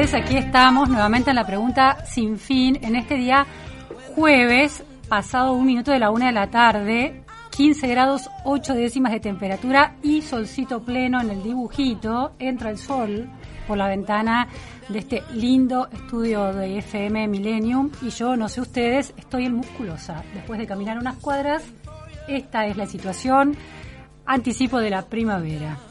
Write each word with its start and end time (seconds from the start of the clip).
Aquí 0.00 0.38
estamos 0.38 0.88
nuevamente 0.88 1.28
en 1.28 1.36
la 1.36 1.46
pregunta 1.46 2.06
sin 2.06 2.38
fin 2.38 2.78
en 2.80 2.96
este 2.96 3.16
día 3.16 3.46
jueves, 4.14 4.82
pasado 5.10 5.52
un 5.52 5.66
minuto 5.66 5.92
de 5.92 5.98
la 5.98 6.10
una 6.10 6.28
de 6.28 6.32
la 6.32 6.48
tarde, 6.48 7.22
15 7.50 7.86
grados 7.86 8.30
8 8.44 8.72
décimas 8.72 9.12
de 9.12 9.20
temperatura 9.20 9.96
y 10.02 10.22
solcito 10.22 10.82
pleno 10.82 11.20
en 11.20 11.28
el 11.28 11.42
dibujito, 11.42 12.32
entra 12.38 12.70
el 12.70 12.78
sol 12.78 13.28
por 13.68 13.76
la 13.76 13.88
ventana 13.88 14.48
de 14.88 15.00
este 15.00 15.22
lindo 15.34 15.86
estudio 15.92 16.54
de 16.54 16.78
FM 16.78 17.28
Millennium 17.28 17.90
y 18.00 18.08
yo, 18.08 18.36
no 18.36 18.48
sé 18.48 18.62
ustedes, 18.62 19.12
estoy 19.18 19.44
en 19.44 19.56
musculosa. 19.56 20.24
Después 20.32 20.58
de 20.58 20.66
caminar 20.66 20.96
unas 20.96 21.16
cuadras, 21.16 21.62
esta 22.26 22.64
es 22.64 22.78
la 22.78 22.86
situación, 22.86 23.54
anticipo 24.24 24.78
de 24.78 24.88
la 24.88 25.02
primavera. 25.02 25.89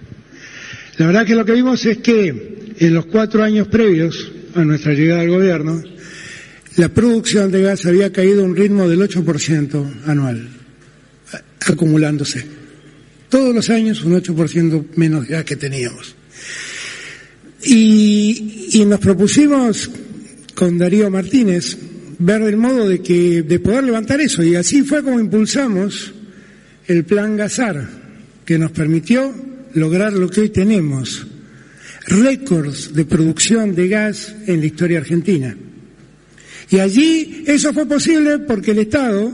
La 0.98 1.06
verdad 1.06 1.24
que 1.24 1.34
lo 1.34 1.44
que 1.44 1.52
vimos 1.52 1.84
es 1.86 1.98
que 1.98 2.74
en 2.78 2.94
los 2.94 3.06
cuatro 3.06 3.42
años 3.42 3.68
previos 3.68 4.32
a 4.54 4.64
nuestra 4.64 4.92
llegada 4.92 5.22
al 5.22 5.30
gobierno, 5.30 5.82
la 6.76 6.88
producción 6.88 7.50
de 7.50 7.62
gas 7.62 7.86
había 7.86 8.12
caído 8.12 8.42
a 8.42 8.44
un 8.44 8.54
ritmo 8.54 8.88
del 8.88 9.00
8% 9.00 10.06
anual, 10.06 10.48
acumulándose. 11.66 12.44
Todos 13.28 13.54
los 13.54 13.70
años 13.70 14.04
un 14.04 14.20
8% 14.20 14.86
menos 14.96 15.26
de 15.26 15.34
gas 15.34 15.44
que 15.44 15.56
teníamos. 15.56 16.17
Y, 17.62 18.84
nos 18.86 19.00
propusimos 19.00 19.90
con 20.54 20.78
Darío 20.78 21.10
Martínez 21.10 21.76
ver 22.18 22.42
el 22.42 22.56
modo 22.56 22.88
de 22.88 23.00
que 23.00 23.42
de 23.42 23.60
poder 23.60 23.84
levantar 23.84 24.20
eso. 24.20 24.42
Y 24.42 24.54
así 24.54 24.82
fue 24.82 25.02
como 25.02 25.20
impulsamos 25.20 26.12
el 26.86 27.04
plan 27.04 27.36
Gazar 27.36 27.88
que 28.44 28.58
nos 28.58 28.70
permitió 28.70 29.34
lograr 29.74 30.12
lo 30.12 30.28
que 30.28 30.42
hoy 30.42 30.48
tenemos 30.50 31.26
récords 32.06 32.94
de 32.94 33.04
producción 33.04 33.74
de 33.74 33.88
gas 33.88 34.34
en 34.46 34.60
la 34.60 34.66
historia 34.66 34.98
argentina. 34.98 35.56
Y 36.70 36.78
allí 36.78 37.44
eso 37.46 37.72
fue 37.72 37.86
posible 37.86 38.38
porque 38.40 38.70
el 38.72 38.78
Estado 38.78 39.32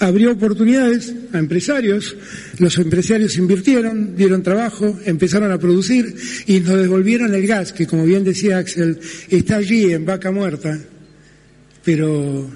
abrió 0.00 0.32
oportunidades 0.32 1.14
a 1.32 1.38
empresarios, 1.38 2.16
los 2.58 2.78
empresarios 2.78 3.36
invirtieron, 3.36 4.16
dieron 4.16 4.42
trabajo, 4.42 4.98
empezaron 5.04 5.52
a 5.52 5.58
producir 5.58 6.14
y 6.46 6.60
nos 6.60 6.80
devolvieron 6.80 7.34
el 7.34 7.46
gas, 7.46 7.72
que 7.72 7.86
como 7.86 8.04
bien 8.04 8.24
decía 8.24 8.58
Axel, 8.58 9.00
está 9.28 9.56
allí 9.56 9.92
en 9.92 10.04
vaca 10.04 10.30
muerta, 10.30 10.78
pero 11.84 12.50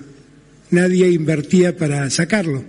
nadie 0.71 1.11
invertía 1.11 1.77
para 1.77 2.09
sacarlo. 2.11 2.65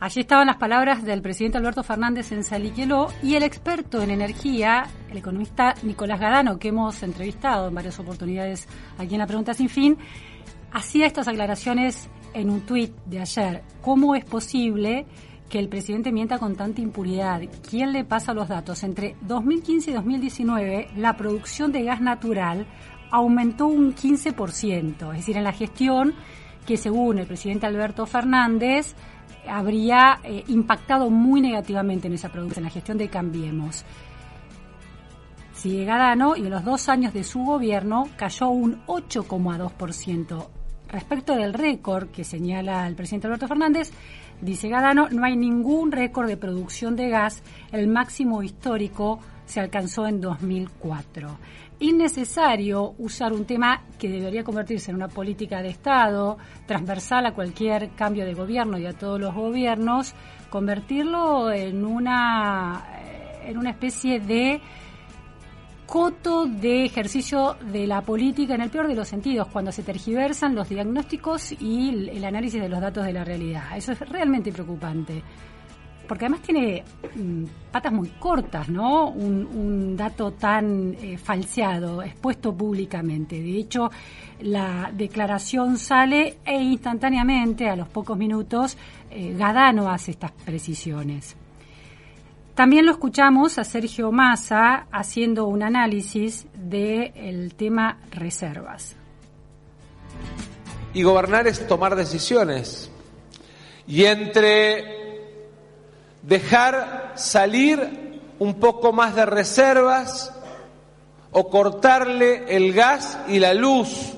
Allí 0.00 0.20
estaban 0.20 0.46
las 0.46 0.58
palabras 0.58 1.04
del 1.04 1.22
presidente 1.22 1.58
Alberto 1.58 1.82
Fernández 1.82 2.30
en 2.30 2.44
Saliqueló 2.44 3.08
y 3.20 3.34
el 3.34 3.42
experto 3.42 4.00
en 4.00 4.10
energía, 4.10 4.86
el 5.10 5.16
economista 5.16 5.74
Nicolás 5.82 6.20
Gadano, 6.20 6.56
que 6.56 6.68
hemos 6.68 7.02
entrevistado 7.02 7.66
en 7.66 7.74
varias 7.74 7.98
oportunidades 7.98 8.68
aquí 8.96 9.14
en 9.14 9.18
la 9.18 9.26
Pregunta 9.26 9.54
Sin 9.54 9.68
Fin, 9.68 9.98
hacía 10.70 11.06
estas 11.06 11.26
aclaraciones 11.26 12.08
en 12.34 12.50
un 12.50 12.60
tuit 12.62 12.94
de 13.06 13.20
ayer. 13.20 13.62
¿Cómo 13.82 14.14
es 14.14 14.24
posible 14.24 15.06
que 15.48 15.58
el 15.58 15.68
presidente 15.68 16.12
mienta 16.12 16.38
con 16.38 16.56
tanta 16.56 16.80
impunidad? 16.80 17.40
¿Quién 17.68 17.92
le 17.92 18.04
pasa 18.04 18.34
los 18.34 18.48
datos? 18.48 18.82
Entre 18.82 19.16
2015 19.22 19.90
y 19.90 19.94
2019, 19.94 20.88
la 20.96 21.16
producción 21.16 21.72
de 21.72 21.84
gas 21.84 22.00
natural 22.00 22.66
aumentó 23.10 23.66
un 23.66 23.94
15%, 23.94 25.10
es 25.12 25.18
decir, 25.18 25.36
en 25.36 25.44
la 25.44 25.52
gestión 25.52 26.14
que 26.66 26.76
según 26.76 27.18
el 27.18 27.26
presidente 27.26 27.66
Alberto 27.66 28.04
Fernández 28.04 28.94
habría 29.48 30.20
eh, 30.22 30.44
impactado 30.48 31.08
muy 31.08 31.40
negativamente 31.40 32.08
en 32.08 32.14
esa 32.14 32.28
producción, 32.28 32.58
en 32.58 32.64
la 32.64 32.70
gestión 32.70 32.98
de 32.98 33.08
Cambiemos. 33.08 33.84
Sigue 35.54 35.84
Gadano 35.84 36.36
y 36.36 36.42
en 36.42 36.50
los 36.50 36.64
dos 36.64 36.88
años 36.88 37.12
de 37.12 37.24
su 37.24 37.40
gobierno 37.40 38.08
cayó 38.16 38.48
un 38.48 38.84
8,2%. 38.86 40.57
Respecto 40.90 41.34
del 41.34 41.52
récord 41.52 42.08
que 42.08 42.24
señala 42.24 42.86
el 42.86 42.94
presidente 42.94 43.26
Alberto 43.26 43.48
Fernández, 43.48 43.90
dice 44.40 44.68
Gadano, 44.68 45.08
no 45.10 45.24
hay 45.24 45.36
ningún 45.36 45.92
récord 45.92 46.28
de 46.28 46.36
producción 46.36 46.96
de 46.96 47.08
gas, 47.10 47.42
el 47.72 47.88
máximo 47.88 48.42
histórico 48.42 49.20
se 49.46 49.60
alcanzó 49.60 50.06
en 50.06 50.20
2004 50.20 51.38
innecesario 51.80 52.94
usar 52.98 53.32
un 53.32 53.44
tema 53.44 53.82
que 53.98 54.08
debería 54.08 54.42
convertirse 54.42 54.90
en 54.90 54.96
una 54.96 55.08
política 55.08 55.62
de 55.62 55.68
Estado, 55.68 56.38
transversal 56.66 57.26
a 57.26 57.34
cualquier 57.34 57.90
cambio 57.90 58.24
de 58.24 58.34
gobierno 58.34 58.78
y 58.78 58.86
a 58.86 58.92
todos 58.92 59.20
los 59.20 59.34
gobiernos, 59.34 60.14
convertirlo 60.50 61.52
en 61.52 61.84
una, 61.84 62.84
en 63.44 63.58
una 63.58 63.70
especie 63.70 64.18
de 64.20 64.60
coto 65.88 66.44
de 66.44 66.84
ejercicio 66.84 67.56
de 67.72 67.86
la 67.86 68.02
política 68.02 68.54
en 68.54 68.60
el 68.60 68.68
peor 68.68 68.88
de 68.88 68.94
los 68.94 69.08
sentidos, 69.08 69.48
cuando 69.48 69.72
se 69.72 69.82
tergiversan 69.82 70.54
los 70.54 70.68
diagnósticos 70.68 71.52
y 71.52 72.10
el 72.10 72.24
análisis 72.24 72.60
de 72.60 72.68
los 72.68 72.78
datos 72.78 73.06
de 73.06 73.12
la 73.14 73.24
realidad. 73.24 73.74
Eso 73.74 73.92
es 73.92 74.00
realmente 74.00 74.52
preocupante 74.52 75.22
porque 76.08 76.24
además 76.24 76.42
tiene 76.42 76.82
mm, 77.14 77.44
patas 77.70 77.92
muy 77.92 78.08
cortas, 78.18 78.68
¿no? 78.68 79.10
Un, 79.10 79.96
dato 79.96 80.32
tan 80.32 80.94
eh, 80.94 81.18
falseado, 81.18 82.02
expuesto 82.02 82.56
públicamente. 82.56 83.40
De 83.40 83.58
hecho, 83.58 83.90
la 84.40 84.90
declaración 84.92 85.76
sale 85.76 86.38
e 86.44 86.62
instantáneamente, 86.62 87.68
a 87.68 87.76
los 87.76 87.88
pocos 87.88 88.16
minutos, 88.16 88.76
eh, 89.10 89.34
Gadano 89.36 89.90
hace 89.90 90.12
estas 90.12 90.32
precisiones. 90.32 91.36
También 92.58 92.86
lo 92.86 92.90
escuchamos 92.90 93.56
a 93.58 93.62
Sergio 93.62 94.10
Massa 94.10 94.88
haciendo 94.90 95.46
un 95.46 95.62
análisis 95.62 96.44
del 96.54 97.54
tema 97.54 98.00
reservas. 98.10 98.96
Y 100.92 101.04
gobernar 101.04 101.46
es 101.46 101.68
tomar 101.68 101.94
decisiones. 101.94 102.90
Y 103.86 104.06
entre 104.06 105.22
dejar 106.22 107.12
salir 107.14 108.20
un 108.40 108.54
poco 108.54 108.92
más 108.92 109.14
de 109.14 109.24
reservas 109.24 110.34
o 111.30 111.50
cortarle 111.50 112.56
el 112.56 112.72
gas 112.72 113.20
y 113.28 113.38
la 113.38 113.54
luz, 113.54 114.14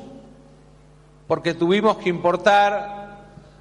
porque 1.27 1.53
tuvimos 1.53 1.99
que 1.99 2.09
importar 2.09 3.19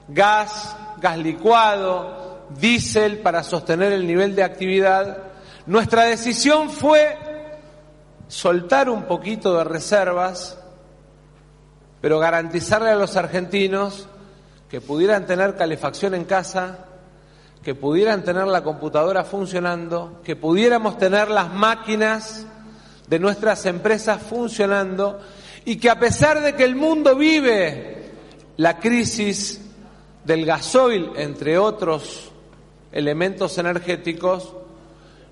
gas, 0.08 0.74
gas 1.02 1.18
licuado, 1.18 2.19
diésel 2.58 3.20
para 3.20 3.44
sostener 3.44 3.92
el 3.92 4.08
nivel 4.08 4.36
de 4.36 4.44
actividad. 4.44 5.18
Nuestra 5.66 6.04
decisión 6.04 6.70
fue 6.70 7.18
soltar 8.28 8.90
un 8.90 9.04
poquito 9.04 9.58
de 9.58 9.64
reservas, 9.64 10.58
pero 12.02 12.20
garantizarle 12.20 12.92
a 12.92 12.96
los 12.96 13.16
argentinos 13.16 14.08
que 14.70 14.82
pudieran 14.82 15.26
tener 15.26 15.56
calefacción 15.56 16.14
en 16.14 16.26
casa, 16.26 16.86
que 17.64 17.76
pudieran 17.76 18.24
tener 18.24 18.48
la 18.48 18.64
computadora 18.64 19.24
funcionando, 19.24 20.22
que 20.24 20.36
pudiéramos 20.36 20.98
tener 20.98 21.30
las 21.30 21.52
máquinas 21.52 22.46
de 23.08 23.20
nuestras 23.20 23.66
empresas 23.66 24.22
funcionando 24.22 25.20
y 25.66 25.78
que 25.78 25.90
a 25.90 26.00
pesar 26.00 26.42
de 26.42 26.54
que 26.54 26.64
el 26.64 26.76
mundo 26.76 27.16
vive 27.16 28.12
la 28.58 28.80
crisis 28.80 29.62
del 30.24 30.46
gasoil, 30.46 31.12
entre 31.16 31.58
otros 31.58 32.29
elementos 32.92 33.58
energéticos, 33.58 34.54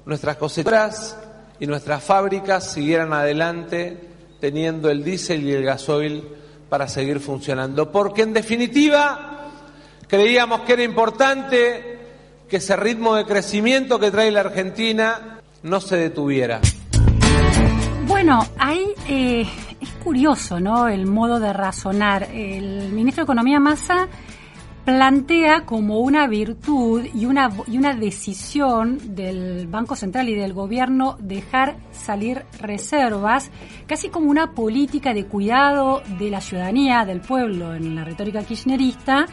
nuestras 0.06 0.38
cosechadoras 0.38 1.18
y 1.60 1.68
nuestras 1.68 2.04
fábricas 2.04 2.72
siguieran 2.72 3.14
adelante 3.14 4.10
teniendo 4.40 4.90
el 4.90 5.04
diésel 5.04 5.44
y 5.44 5.52
el 5.52 5.64
gasoil 5.64 6.24
para 6.70 6.88
seguir 6.88 7.20
funcionando. 7.20 7.92
Porque 7.92 8.22
en 8.22 8.34
definitiva 8.34 9.50
creíamos 10.08 10.62
que 10.62 10.74
era 10.74 10.84
importante 10.84 12.00
que 12.48 12.58
ese 12.58 12.76
ritmo 12.76 13.16
de 13.16 13.26
crecimiento 13.26 14.00
que 14.00 14.12
trae 14.12 14.32
la 14.32 14.42
Argentina 14.42 15.40
no 15.64 15.82
se 15.82 15.98
detuviera. 15.98 16.62
Bueno, 18.06 18.48
ahí 18.58 18.86
eh, 19.08 19.46
es 19.82 19.90
curioso, 20.04 20.60
¿no? 20.60 20.88
El 20.88 21.06
modo 21.06 21.40
de 21.40 21.52
razonar. 21.52 22.30
El 22.32 22.90
ministro 22.94 23.24
de 23.24 23.26
Economía 23.26 23.60
Massa 23.60 24.08
plantea 24.88 25.66
como 25.66 26.00
una 26.00 26.28
virtud 26.28 27.08
y 27.14 27.26
una, 27.26 27.50
y 27.68 27.78
una 27.78 27.94
decisión 27.94 29.16
del 29.16 29.68
Banco 29.68 29.98
Central 29.98 30.30
y 30.30 30.36
del 30.36 30.54
gobierno 30.54 31.18
dejar 31.20 31.76
salir 31.92 32.46
reservas, 32.62 33.52
casi 33.86 34.08
como 34.08 34.30
una 34.32 34.54
política 34.54 35.14
de 35.14 35.26
cuidado 35.26 36.04
de 36.18 36.30
la 36.30 36.40
ciudadanía, 36.40 37.04
del 37.04 37.20
pueblo, 37.20 37.76
en 37.76 37.96
la 37.96 38.06
retórica 38.06 38.44
kirchnerista, 38.44 39.26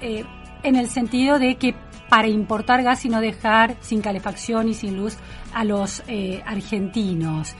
eh, 0.00 0.22
en 0.62 0.76
el 0.76 0.88
sentido 0.88 1.40
de 1.40 1.56
que 1.56 1.74
para 2.08 2.28
importar 2.28 2.84
gas 2.84 3.04
y 3.04 3.08
no 3.08 3.20
dejar 3.20 3.74
sin 3.80 4.00
calefacción 4.00 4.68
y 4.68 4.74
sin 4.74 4.96
luz 4.96 5.16
a 5.52 5.64
los 5.64 6.04
eh, 6.06 6.44
argentinos. 6.46 7.56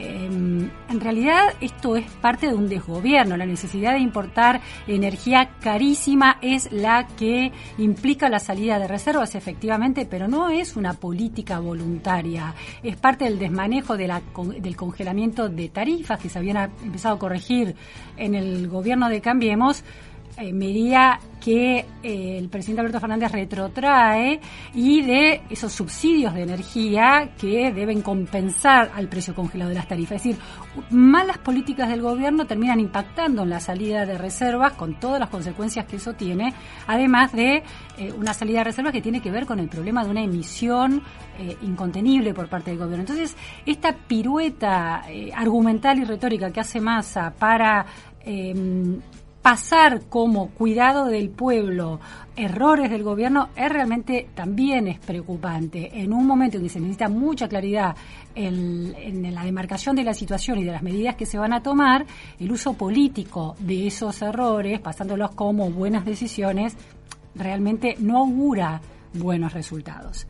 Em, 0.00 0.70
en 0.88 1.00
realidad 1.00 1.54
esto 1.60 1.96
es 1.96 2.08
parte 2.22 2.46
de 2.46 2.54
un 2.54 2.68
desgobierno. 2.68 3.36
La 3.36 3.46
necesidad 3.46 3.94
de 3.94 3.98
importar 3.98 4.60
energía 4.86 5.50
carísima 5.60 6.38
es 6.40 6.70
la 6.70 7.08
que 7.08 7.50
implica 7.78 8.28
la 8.28 8.38
salida 8.38 8.78
de 8.78 8.86
reservas, 8.86 9.34
efectivamente, 9.34 10.06
pero 10.06 10.28
no 10.28 10.50
es 10.50 10.76
una 10.76 10.94
política 10.94 11.58
voluntaria. 11.58 12.54
Es 12.82 12.96
parte 12.96 13.24
del 13.24 13.40
desmanejo 13.40 13.96
de 13.96 14.06
la, 14.06 14.22
del 14.60 14.76
congelamiento 14.76 15.48
de 15.48 15.68
tarifas 15.68 16.20
que 16.20 16.28
se 16.28 16.38
habían 16.38 16.70
empezado 16.84 17.16
a 17.16 17.18
corregir 17.18 17.74
en 18.16 18.36
el 18.36 18.68
gobierno 18.68 19.08
de 19.08 19.20
Cambiemos 19.20 19.82
eh, 20.40 20.52
medida 20.52 21.18
que 21.40 21.84
eh, 22.02 22.38
el 22.38 22.48
presidente 22.48 22.80
Alberto 22.80 23.00
Fernández 23.00 23.32
retrotrae 23.32 24.40
y 24.72 25.02
de 25.02 25.42
esos 25.50 25.72
subsidios 25.72 26.32
de 26.32 26.42
energía 26.42 27.30
que 27.36 27.72
deben 27.72 28.02
compensar 28.02 28.92
al 28.94 29.08
precio 29.08 29.34
congelado 29.34 29.70
de 29.70 29.74
las 29.74 29.88
tarifas. 29.88 30.18
Es 30.18 30.22
decir, 30.22 30.42
malas 30.90 31.38
políticas 31.38 31.88
del 31.88 32.02
gobierno 32.02 32.46
terminan 32.46 32.78
impactando 32.78 33.42
en 33.42 33.50
la 33.50 33.58
salida 33.58 34.06
de 34.06 34.16
reservas 34.16 34.74
con 34.74 35.00
todas 35.00 35.18
las 35.18 35.28
consecuencias 35.28 35.86
que 35.86 35.96
eso 35.96 36.12
tiene, 36.12 36.54
además 36.86 37.32
de 37.32 37.64
eh, 37.98 38.12
una 38.16 38.32
salida 38.32 38.58
de 38.58 38.64
reservas 38.64 38.92
que 38.92 39.02
tiene 39.02 39.20
que 39.20 39.32
ver 39.32 39.44
con 39.44 39.58
el 39.58 39.68
problema 39.68 40.04
de 40.04 40.10
una 40.10 40.22
emisión 40.22 41.02
incontenible 41.62 42.34
por 42.34 42.48
parte 42.48 42.72
del 42.72 42.80
gobierno. 42.80 43.02
Entonces, 43.02 43.36
esta 43.64 43.92
pirueta 43.92 45.04
argumental 45.36 46.00
y 46.00 46.04
retórica 46.04 46.50
que 46.50 46.58
hace 46.58 46.80
Massa 46.80 47.32
para 47.38 47.86
pasar 49.48 50.02
como 50.10 50.50
cuidado 50.50 51.06
del 51.06 51.30
pueblo 51.30 52.00
errores 52.36 52.90
del 52.90 53.02
gobierno 53.02 53.48
es 53.56 53.70
realmente 53.70 54.28
también 54.34 54.88
es 54.88 54.98
preocupante. 54.98 55.90
En 56.02 56.12
un 56.12 56.26
momento 56.26 56.58
en 56.58 56.64
que 56.64 56.68
se 56.68 56.78
necesita 56.78 57.08
mucha 57.08 57.48
claridad 57.48 57.96
en, 58.34 59.34
la 59.34 59.44
demarcación 59.44 59.96
de 59.96 60.04
la 60.04 60.12
situación 60.12 60.58
y 60.58 60.64
de 60.64 60.72
las 60.72 60.82
medidas 60.82 61.16
que 61.16 61.24
se 61.24 61.38
van 61.38 61.54
a 61.54 61.62
tomar, 61.62 62.04
el 62.38 62.52
uso 62.52 62.74
político 62.74 63.56
de 63.60 63.86
esos 63.86 64.20
errores, 64.20 64.80
pasándolos 64.80 65.30
como 65.30 65.70
buenas 65.70 66.04
decisiones, 66.04 66.76
realmente 67.34 67.96
no 68.00 68.18
augura 68.18 68.82
buenos 69.14 69.54
resultados. 69.54 70.26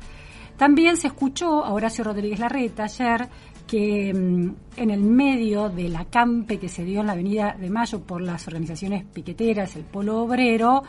También 0.56 0.96
se 0.96 1.08
escuchó 1.08 1.64
a 1.64 1.72
Horacio 1.72 2.04
Rodríguez 2.04 2.38
Larreta 2.38 2.84
ayer 2.84 3.28
que 3.68 4.12
mm, 4.12 4.80
en 4.80 4.90
el 4.90 5.00
medio 5.00 5.68
del 5.68 5.94
acampe 5.94 6.58
que 6.58 6.68
se 6.68 6.84
dio 6.84 7.00
en 7.00 7.06
la 7.06 7.12
Avenida 7.12 7.54
de 7.56 7.70
Mayo 7.70 8.00
por 8.00 8.20
las 8.20 8.48
organizaciones 8.48 9.04
piqueteras, 9.04 9.76
el 9.76 9.84
Polo 9.84 10.22
Obrero, 10.22 10.82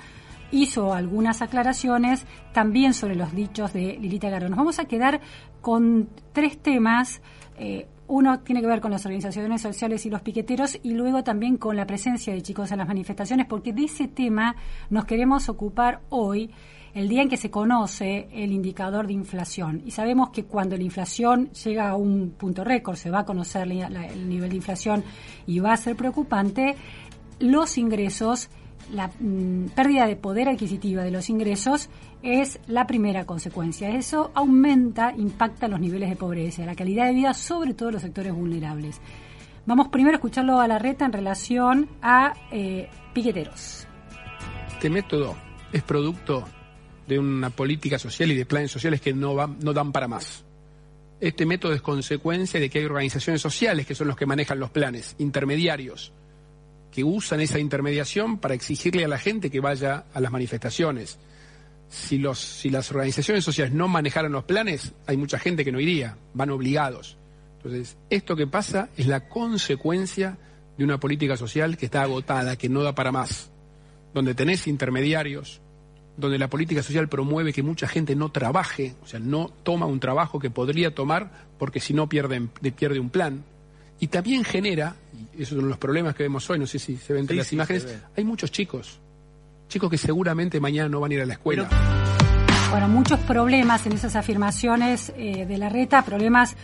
hizo 0.52 0.94
algunas 0.94 1.44
aclaraciones 1.44 2.26
también 2.54 2.96
sobre 2.96 3.16
los 3.16 3.36
dichos 3.36 3.74
de 3.74 3.98
Lilita 4.00 4.30
Garón. 4.30 4.52
Nos 4.52 4.58
vamos 4.58 4.80
a 4.80 4.86
quedar 4.86 5.22
con 5.62 6.10
tres 6.34 6.58
temas. 6.58 7.22
Eh, 7.58 7.88
uno 8.08 8.40
tiene 8.40 8.62
que 8.62 8.68
ver 8.68 8.82
con 8.82 8.90
las 8.90 9.06
organizaciones 9.06 9.62
sociales 9.62 10.06
y 10.06 10.10
los 10.10 10.22
piqueteros 10.22 10.80
y 10.82 10.94
luego 10.94 11.24
también 11.24 11.58
con 11.58 11.76
la 11.76 11.86
presencia 11.86 12.34
de 12.34 12.42
chicos 12.42 12.72
en 12.72 12.80
las 12.80 12.88
manifestaciones, 12.88 13.46
porque 13.46 13.74
de 13.74 13.84
ese 13.84 14.08
tema 14.08 14.56
nos 14.90 15.06
queremos 15.06 15.48
ocupar 15.50 16.02
hoy 16.10 16.50
el 16.93 17.08
día 17.08 17.22
en 17.22 17.29
que 17.29 17.38
se 17.38 17.51
conoce 17.51 18.27
el 18.31 18.51
indicador 18.51 19.08
de 19.08 19.13
inflación. 19.13 19.81
Y 19.86 19.91
sabemos 19.91 20.29
que 20.29 20.46
cuando 20.46 20.75
la 20.75 20.84
inflación 20.84 21.51
llega 21.51 21.89
a 21.89 21.96
un 21.96 22.31
punto 22.31 22.63
récord, 22.63 22.96
se 22.96 23.10
va 23.10 23.19
a 23.19 23.25
conocer 23.25 23.63
el 23.72 24.29
nivel 24.29 24.50
de 24.50 24.55
inflación 24.55 25.03
y 25.46 25.60
va 25.60 25.74
a 25.74 25.77
ser 25.77 25.96
preocupante, 25.96 26.75
los 27.39 27.77
ingresos, 27.77 28.50
la 28.91 29.08
mm, 29.08 29.69
pérdida 29.75 30.08
de 30.08 30.15
poder 30.15 30.50
adquisitiva 30.50 31.03
de 31.03 31.12
los 31.12 31.29
ingresos 31.29 31.89
es 32.22 32.60
la 32.67 32.86
primera 32.88 33.25
consecuencia. 33.25 33.89
Eso 33.89 34.31
aumenta, 34.34 35.13
impacta 35.15 35.67
los 35.67 35.79
niveles 35.79 36.10
de 36.10 36.15
pobreza, 36.15 36.65
la 36.65 36.75
calidad 36.75 37.08
de 37.08 37.13
vida, 37.13 37.34
sobre 37.34 37.74
todo 37.74 37.91
los 37.91 38.01
sectores 38.01 38.34
vulnerables. 38.34 39.00
Vamos 39.65 39.89
primero 39.89 40.15
a 40.15 40.17
escucharlo 40.17 40.60
a 40.60 40.67
la 40.67 40.79
reta 40.79 41.05
en 41.05 41.13
relación 41.13 41.89
a 42.01 42.34
eh, 42.51 42.89
piqueteros. 43.13 43.88
Este 44.74 44.89
método 44.89 45.36
es 45.72 45.84
producto 45.84 46.46
de 47.10 47.20
una 47.20 47.50
política 47.50 47.98
social 47.98 48.32
y 48.32 48.36
de 48.36 48.46
planes 48.46 48.72
sociales 48.72 49.01
que 49.01 49.13
no, 49.13 49.34
van, 49.34 49.58
no 49.62 49.74
dan 49.74 49.92
para 49.92 50.08
más. 50.08 50.46
Este 51.20 51.46
método 51.46 51.74
es 51.74 51.82
consecuencia 51.82 52.60
de 52.60 52.70
que 52.70 52.80
hay 52.80 52.86
organizaciones 52.86 53.42
sociales 53.42 53.86
que 53.86 53.96
son 53.96 54.08
los 54.08 54.16
que 54.16 54.28
manejan 54.28 54.60
los 54.60 54.70
planes, 54.70 55.16
intermediarios, 55.18 56.13
que 56.92 57.04
usan 57.04 57.42
esa 57.42 57.60
intermediación 57.60 58.38
para 58.38 58.54
exigirle 58.54 59.04
a 59.04 59.08
la 59.08 59.18
gente 59.18 59.50
que 59.50 59.60
vaya 59.60 60.06
a 60.13 60.22
las 60.22 60.32
manifestaciones. 60.32 61.18
Si, 61.89 62.20
los, 62.20 62.39
si 62.39 62.70
las 62.70 62.92
organizaciones 62.92 63.44
sociales 63.44 63.74
no 63.74 63.88
manejaran 63.88 64.32
los 64.32 64.44
planes, 64.44 64.94
hay 65.08 65.18
mucha 65.18 65.39
gente 65.39 65.66
que 65.66 65.72
no 65.72 65.80
iría, 65.80 66.16
van 66.36 66.51
obligados. 66.51 67.18
Entonces, 67.58 67.98
esto 68.12 68.36
que 68.36 68.48
pasa 68.48 68.89
es 68.96 69.08
la 69.08 69.28
consecuencia 69.28 70.38
de 70.78 70.84
una 70.84 71.00
política 71.00 71.36
social 71.36 71.75
que 71.75 71.88
está 71.88 72.04
agotada, 72.04 72.56
que 72.56 72.70
no 72.70 72.84
da 72.84 72.94
para 72.94 73.12
más, 73.12 73.51
donde 74.13 74.36
tenés 74.36 74.68
intermediarios, 74.68 75.60
donde 76.20 76.38
la 76.38 76.50
política 76.50 76.84
social 76.84 77.08
promueve 77.08 77.54
que 77.54 77.64
mucha 77.64 77.88
gente 77.88 78.16
no 78.16 78.30
trabaje, 78.30 78.96
o 79.02 79.08
sea, 79.08 79.20
no 79.20 79.52
toma 79.64 79.86
un 79.86 80.00
trabajo 80.00 80.40
que 80.40 80.50
podría 80.50 80.94
tomar 80.94 81.32
porque 81.58 81.80
si 81.80 81.94
no 81.94 82.10
pierde, 82.10 82.42
pierde 82.76 83.00
un 83.00 83.10
plan. 83.10 83.44
Y 84.00 84.08
también 84.08 84.44
genera, 84.44 84.96
y 85.38 85.44
esos 85.44 85.58
son 85.58 85.68
los 85.68 85.78
problemas 85.78 86.16
que 86.16 86.24
vemos 86.24 86.50
hoy, 86.50 86.60
no 86.60 86.68
sé 86.68 86.80
si 86.80 86.98
se 86.98 87.14
ven 87.14 87.22
entre 87.22 87.38
las 87.38 87.52
imágenes, 87.52 87.88
hay 88.16 88.24
muchos 88.24 88.52
chicos, 88.52 89.00
chicos 89.68 89.90
que 89.90 89.98
seguramente 89.98 90.60
mañana 90.60 90.90
no 90.90 91.00
van 91.00 91.12
a 91.12 91.14
ir 91.16 91.22
a 91.22 91.26
la 91.26 91.34
escuela. 91.34 92.09
Bueno, 92.72 92.88
muchos 92.88 93.20
problemas 93.22 93.86
en 93.88 93.94
esas 93.94 94.16
afirmaciones 94.16 95.12
eh, 95.18 95.46
de 95.46 95.58
la 95.58 95.70
reta, 95.70 96.04
problemas, 96.04 96.56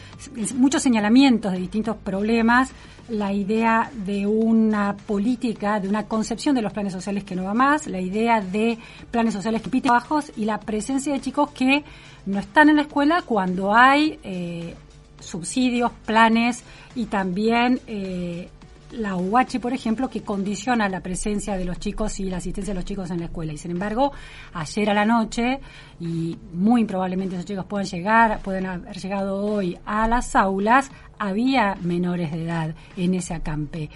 muchos 0.56 0.84
señalamientos 0.84 1.52
de 1.52 1.58
distintos 1.58 1.98
problemas, 1.98 2.72
la 3.10 3.34
idea 3.34 3.90
de 4.06 4.28
una 4.28 4.96
política, 4.96 5.80
de 5.80 5.90
una 5.90 6.06
concepción 6.06 6.54
de 6.54 6.62
los 6.62 6.74
planes 6.74 6.94
sociales 6.94 7.24
que 7.24 7.36
no 7.36 7.44
va 7.44 7.56
más, 7.56 7.88
la 7.88 8.00
idea 8.00 8.40
de 8.40 8.78
planes 9.10 9.34
sociales 9.34 9.64
que 9.64 9.70
piten 9.70 9.92
bajos 9.92 10.32
y 10.36 10.46
la 10.46 10.60
presencia 10.60 11.12
de 11.12 11.22
chicos 11.22 11.50
que 11.52 11.84
no 12.28 12.40
están 12.40 12.70
en 12.70 12.76
la 12.76 12.84
escuela 12.84 13.24
cuando 13.24 13.74
hay 13.74 14.20
eh, 14.24 14.76
subsidios, 15.20 15.92
planes 16.06 16.64
y 16.96 17.06
también 17.06 17.80
eh, 17.88 18.50
la 18.96 19.16
UH, 19.16 19.60
por 19.62 19.74
ejemplo, 19.74 20.10
que 20.10 20.22
condiciona 20.22 20.90
la 20.90 21.02
presencia 21.02 21.58
de 21.58 21.66
los 21.66 21.80
chicos 21.80 22.20
y 22.20 22.30
la 22.30 22.38
asistencia 22.38 22.74
de 22.74 22.80
los 22.80 22.86
chicos 22.86 23.10
en 23.12 23.20
la 23.20 23.25
escuela. 23.25 23.54
Y 23.54 23.58
sin 23.58 23.72
embargo, 23.72 24.12
ayer 24.54 24.90
a 24.90 24.94
la 24.94 25.06
noche, 25.06 25.60
y 26.00 26.38
muy 26.54 26.82
improbablemente 26.82 27.36
esos 27.36 27.46
chicos 27.46 27.66
puedan 27.66 27.88
llegar, 27.88 28.40
pueden 28.42 28.66
haber 28.66 28.98
llegado 28.98 29.38
hoy 29.38 29.78
a 29.86 30.08
las 30.08 30.36
aulas, 30.36 30.92
había 31.20 31.75
menores 31.82 32.32
de 32.32 32.44
edad 32.44 32.75
en 32.98 33.14
ese 33.14 33.34
acampe. 33.34 33.90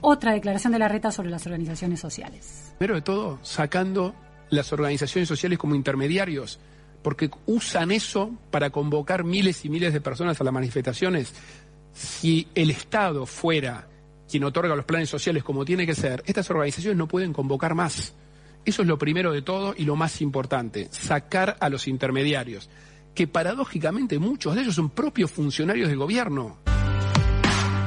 Otra 0.00 0.32
declaración 0.32 0.72
de 0.72 0.78
la 0.78 0.88
reta 0.88 1.12
sobre 1.12 1.30
las 1.30 1.46
organizaciones 1.46 2.00
sociales. 2.00 2.74
Primero 2.78 2.96
de 2.96 3.02
todo, 3.02 3.38
sacando 3.42 4.14
las 4.50 4.72
organizaciones 4.72 5.28
sociales 5.28 5.58
como 5.58 5.74
intermediarios 5.74 6.58
porque 7.02 7.30
usan 7.46 7.90
eso 7.90 8.30
para 8.50 8.70
convocar 8.70 9.24
miles 9.24 9.64
y 9.64 9.68
miles 9.68 9.92
de 9.92 10.00
personas 10.00 10.40
a 10.40 10.44
las 10.44 10.52
manifestaciones. 10.52 11.34
Si 11.92 12.48
el 12.54 12.70
Estado 12.70 13.26
fuera 13.26 13.88
quien 14.32 14.44
otorga 14.44 14.74
los 14.74 14.86
planes 14.86 15.10
sociales 15.10 15.44
como 15.44 15.62
tiene 15.62 15.84
que 15.84 15.94
ser, 15.94 16.22
estas 16.24 16.48
organizaciones 16.48 16.96
no 16.96 17.06
pueden 17.06 17.34
convocar 17.34 17.74
más. 17.74 18.14
Eso 18.64 18.80
es 18.80 18.88
lo 18.88 18.96
primero 18.96 19.30
de 19.30 19.42
todo 19.42 19.74
y 19.76 19.84
lo 19.84 19.94
más 19.94 20.22
importante, 20.22 20.88
sacar 20.90 21.58
a 21.60 21.68
los 21.68 21.86
intermediarios, 21.86 22.70
que 23.14 23.26
paradójicamente 23.26 24.18
muchos 24.18 24.54
de 24.54 24.62
ellos 24.62 24.74
son 24.74 24.88
propios 24.88 25.30
funcionarios 25.30 25.90
del 25.90 25.98
gobierno. 25.98 26.56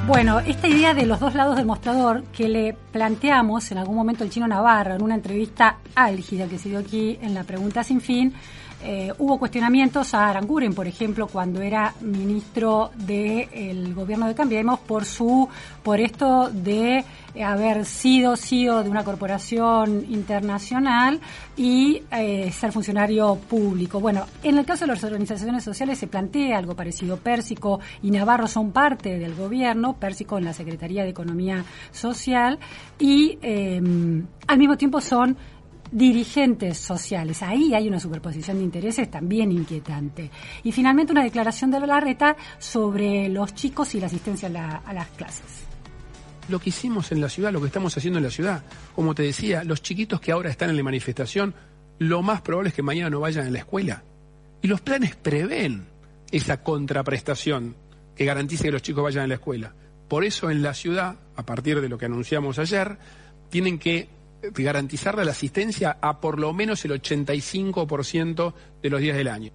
Bueno, 0.05 0.39
esta 0.39 0.67
idea 0.67 0.93
de 0.93 1.07
los 1.07 1.19
dos 1.19 1.33
lados 1.33 1.55
del 1.55 1.65
mostrador 1.65 2.23
que 2.25 2.47
le 2.47 2.77
planteamos 2.91 3.71
en 3.71 3.79
algún 3.79 3.95
momento 3.95 4.23
el 4.23 4.29
chino 4.29 4.47
Navarro 4.47 4.93
en 4.93 5.01
una 5.01 5.15
entrevista 5.15 5.79
álgida 5.95 6.47
que 6.47 6.59
se 6.59 6.69
dio 6.69 6.77
aquí 6.77 7.17
en 7.23 7.33
la 7.33 7.43
pregunta 7.43 7.83
sin 7.83 8.01
fin, 8.01 8.35
eh, 8.83 9.11
hubo 9.17 9.39
cuestionamientos 9.39 10.13
a 10.13 10.29
Aranguren, 10.29 10.73
por 10.73 10.87
ejemplo, 10.87 11.27
cuando 11.27 11.61
era 11.61 11.93
ministro 12.01 12.91
del 12.95 13.93
gobierno 13.93 14.27
de 14.27 14.35
Cambiemos 14.35 14.79
por 14.79 15.05
su 15.05 15.47
por 15.81 15.99
esto 15.99 16.49
de 16.51 17.03
haber 17.43 17.85
sido 17.85 18.35
CEO 18.35 18.83
de 18.83 18.89
una 18.89 19.03
corporación 19.03 20.05
internacional 20.09 21.19
y 21.57 22.03
eh, 22.11 22.51
ser 22.51 22.71
funcionario 22.71 23.35
público. 23.35 23.99
Bueno, 23.99 24.25
en 24.43 24.57
el 24.57 24.65
caso 24.65 24.85
de 24.85 24.93
las 24.93 25.03
organizaciones 25.03 25.63
sociales 25.63 25.97
se 25.97 26.07
plantea 26.07 26.57
algo 26.57 26.75
parecido. 26.75 27.17
Pérsico 27.17 27.79
y 28.01 28.11
Navarro 28.11 28.47
son 28.47 28.71
parte 28.71 29.17
del 29.17 29.35
gobierno, 29.35 29.93
Pérsico 29.93 30.37
en 30.37 30.45
la 30.45 30.53
Secretaría 30.53 31.03
de 31.03 31.09
Economía 31.09 31.65
Social 31.91 32.59
y 32.99 33.37
eh, 33.41 33.81
al 34.47 34.57
mismo 34.57 34.77
tiempo 34.77 35.01
son 35.01 35.37
dirigentes 35.95 36.77
sociales. 36.77 37.41
Ahí 37.41 37.73
hay 37.73 37.87
una 37.87 38.01
superposición 38.01 38.57
de 38.57 38.65
intereses 38.65 39.09
también 39.09 39.49
inquietante. 39.49 40.29
Y 40.61 40.73
finalmente 40.73 41.13
una 41.13 41.23
declaración 41.23 41.71
de 41.71 41.79
la 41.79 42.01
reta 42.01 42.35
sobre 42.59 43.29
los 43.29 43.55
chicos 43.55 43.95
y 43.95 44.01
la 44.01 44.07
asistencia 44.07 44.49
a, 44.85 44.93
las 44.93 45.07
clases. 45.11 45.63
Lo 46.49 46.59
que 46.59 46.69
hicimos 46.69 47.13
en 47.13 47.21
la 47.21 47.29
ciudad, 47.29 47.53
lo 47.53 47.61
que 47.61 47.67
estamos 47.67 47.95
haciendo 47.95 48.19
en 48.19 48.25
la 48.25 48.29
ciudad, 48.29 48.63
como 48.93 49.15
te 49.15 49.23
decía, 49.23 49.63
los 49.63 49.81
chiquitos 49.81 50.19
que 50.19 50.33
ahora 50.33 50.49
están 50.49 50.69
en 50.69 50.75
la 50.75 50.83
manifestación, 50.83 51.55
lo 51.97 52.21
más 52.21 52.41
probable 52.41 52.69
es 52.69 52.75
que 52.75 52.83
mañana 52.83 53.09
no 53.09 53.21
vayan 53.21 53.47
a 53.47 53.49
la 53.49 53.59
escuela. 53.59 54.03
Y 54.61 54.67
los 54.67 54.81
planes 54.81 55.15
prevén 55.15 55.85
esa 56.29 56.61
contraprestación 56.61 57.77
que 58.17 58.25
garantice 58.25 58.65
que 58.65 58.71
los 58.71 58.81
chicos 58.81 59.01
vayan 59.01 59.23
a 59.23 59.27
la 59.27 59.35
escuela. 59.35 59.73
Por 60.09 60.25
eso 60.25 60.49
en 60.49 60.61
la 60.61 60.73
ciudad, 60.73 61.15
a 61.37 61.45
partir 61.45 61.79
de 61.79 61.87
lo 61.87 61.97
que 61.97 62.05
anunciamos 62.05 62.59
ayer, 62.59 62.97
tienen 63.49 63.79
que 63.79 64.09
garantizarle 64.53 65.25
la 65.25 65.31
asistencia 65.31 65.97
a 66.01 66.19
por 66.19 66.39
lo 66.39 66.53
menos 66.53 66.83
el 66.85 66.91
85% 66.91 68.53
de 68.81 68.89
los 68.89 69.01
días 69.01 69.17
del 69.17 69.27
año. 69.27 69.51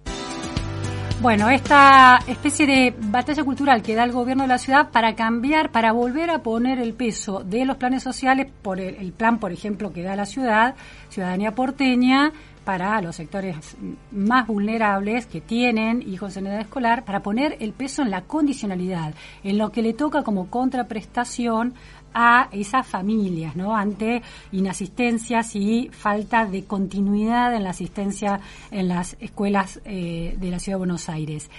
Bueno, 1.21 1.49
esta 1.49 2.17
especie 2.25 2.65
de 2.65 2.95
batalla 2.97 3.43
cultural 3.43 3.83
que 3.83 3.93
da 3.93 4.03
el 4.03 4.11
gobierno 4.11 4.41
de 4.41 4.49
la 4.49 4.57
ciudad 4.57 4.89
para 4.89 5.13
cambiar, 5.13 5.71
para 5.71 5.91
volver 5.91 6.31
a 6.31 6.41
poner 6.41 6.79
el 6.79 6.95
peso 6.95 7.43
de 7.43 7.63
los 7.63 7.77
planes 7.77 8.01
sociales 8.01 8.47
por 8.63 8.79
el, 8.79 9.13
plan, 9.13 9.37
por 9.37 9.51
ejemplo, 9.51 9.93
que 9.93 10.01
da 10.01 10.15
la 10.15 10.25
ciudad, 10.25 10.73
ciudadanía 11.09 11.53
porteña, 11.53 12.33
para 12.63 12.99
los 13.01 13.15
sectores 13.15 13.77
más 14.11 14.47
vulnerables 14.47 15.27
que 15.27 15.41
tienen 15.41 16.01
hijos 16.01 16.37
en 16.37 16.47
edad 16.47 16.61
escolar, 16.61 17.05
para 17.05 17.21
poner 17.21 17.55
el 17.59 17.73
peso 17.73 18.01
en 18.01 18.09
la 18.09 18.21
condicionalidad, 18.21 19.13
en 19.43 19.59
lo 19.59 19.71
que 19.71 19.83
le 19.83 19.93
toca 19.93 20.23
como 20.23 20.49
contraprestación 20.49 21.75
a 22.13 22.49
esas 22.51 22.85
familias, 22.87 23.55
¿no? 23.55 23.75
Ante 23.75 24.21
inasistencias 24.51 25.55
y 25.55 25.89
falta 25.91 26.45
de 26.45 26.65
continuidad 26.65 27.53
en 27.55 27.63
la 27.63 27.71
asistencia 27.71 28.39
en 28.69 28.87
las 28.87 29.15
escuelas 29.19 29.79
eh, 29.85 30.35
de 30.39 30.51
la 30.51 30.59
Ciudad 30.59 30.75
de 30.75 30.79
Buenos 30.79 31.09
Aires. 31.09 31.49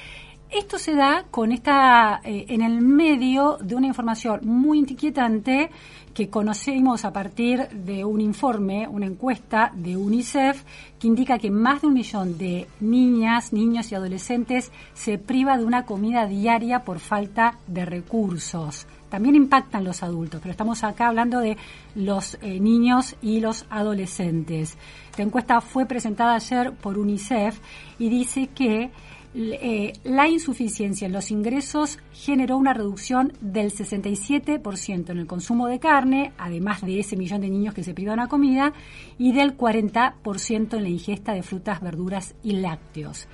Esto 0.53 0.79
se 0.79 0.95
da 0.95 1.25
con 1.31 1.51
esta, 1.51 2.21
eh, 2.25 2.45
en 2.49 2.61
el 2.61 2.83
medio 2.83 3.57
de 3.63 3.75
una 3.75 3.87
información 3.87 4.41
muy 4.43 4.81
inquietante 4.81 5.71
que 6.13 6.29
conocemos 6.29 7.07
a 7.07 7.13
partir 7.13 7.69
de 7.71 8.05
un 8.05 8.21
informe, 8.21 8.87
una 8.87 9.07
encuesta 9.07 9.73
de 9.75 9.97
UNICEF, 9.97 10.63
que 10.99 11.07
indica 11.07 11.39
que 11.39 11.51
más 11.51 11.81
de 11.81 11.87
un 11.87 11.95
millón 11.95 12.37
de 12.37 12.69
niñas, 12.81 13.55
niños 13.55 13.91
y 13.91 13.95
adolescentes 13.95 14.71
se 14.93 15.17
priva 15.17 15.57
de 15.57 15.65
una 15.65 15.87
comida 15.87 16.27
diaria 16.27 16.85
por 16.85 16.99
falta 16.99 17.59
de 17.67 17.87
recursos 17.87 18.87
también 19.13 19.35
impactan 19.35 19.85
los 19.85 20.03
adultos, 20.03 20.41
pero 20.41 20.53
estamos 20.53 20.83
acá 20.85 21.09
hablando 21.09 21.41
de 21.41 21.59
los 21.95 22.39
eh, 22.41 22.59
niños 22.59 23.15
y 23.21 23.41
los 23.41 23.67
adolescentes. 23.69 24.79
La 25.19 25.25
encuesta 25.25 25.61
fue 25.61 25.85
presentada 25.85 26.35
ayer 26.35 26.73
por 26.73 26.97
UNICEF 26.97 27.61
y 27.99 28.09
dice 28.09 28.47
que 28.55 28.91
eh, 29.35 29.93
la 30.05 30.29
insuficiencia 30.29 31.05
en 31.05 31.13
los 31.13 31.31
ingresos 31.31 31.99
generó 32.15 32.57
una 32.57 32.73
reducción 32.73 33.35
del 33.43 33.71
67% 33.71 35.11
en 35.11 35.19
el 35.19 35.27
consumo 35.27 35.67
de 35.67 35.79
carne, 35.79 36.33
además 36.39 36.81
de 36.81 36.99
ese 36.99 37.15
millón 37.15 37.43
de 37.43 37.51
niños 37.51 37.75
que 37.75 37.85
se 37.85 37.93
privan 37.93 38.19
a 38.19 38.29
comida, 38.29 38.73
y 39.19 39.33
del 39.33 39.59
40% 39.59 40.75
en 40.79 40.83
la 40.83 40.89
ingesta 40.89 41.35
de 41.35 41.43
frutas, 41.43 41.83
verduras 41.83 42.35
y 42.43 42.53
lácteos. 42.53 43.29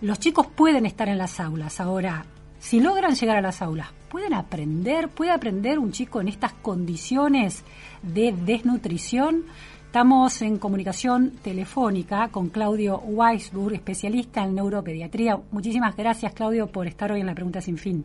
Los 0.00 0.20
chicos 0.20 0.46
pueden 0.46 0.86
estar 0.86 1.08
en 1.08 1.18
las 1.18 1.40
aulas. 1.40 1.80
Ahora, 1.80 2.24
si 2.58 2.80
logran 2.80 3.14
llegar 3.14 3.36
a 3.36 3.42
las 3.42 3.62
aulas, 3.62 3.88
¿pueden 4.10 4.34
aprender? 4.34 5.08
¿Puede 5.08 5.30
aprender 5.30 5.78
un 5.78 5.92
chico 5.92 6.20
en 6.20 6.28
estas 6.28 6.52
condiciones 6.52 7.64
de 8.02 8.32
desnutrición? 8.32 9.44
Estamos 9.86 10.42
en 10.42 10.58
comunicación 10.58 11.32
telefónica 11.42 12.28
con 12.28 12.50
Claudio 12.50 12.98
Weisburg, 12.98 13.74
especialista 13.74 14.44
en 14.44 14.54
neuropediatría. 14.54 15.38
Muchísimas 15.50 15.96
gracias, 15.96 16.34
Claudio, 16.34 16.66
por 16.66 16.86
estar 16.86 17.10
hoy 17.10 17.20
en 17.20 17.26
la 17.26 17.34
Pregunta 17.34 17.60
Sin 17.60 17.78
Fin. 17.78 18.04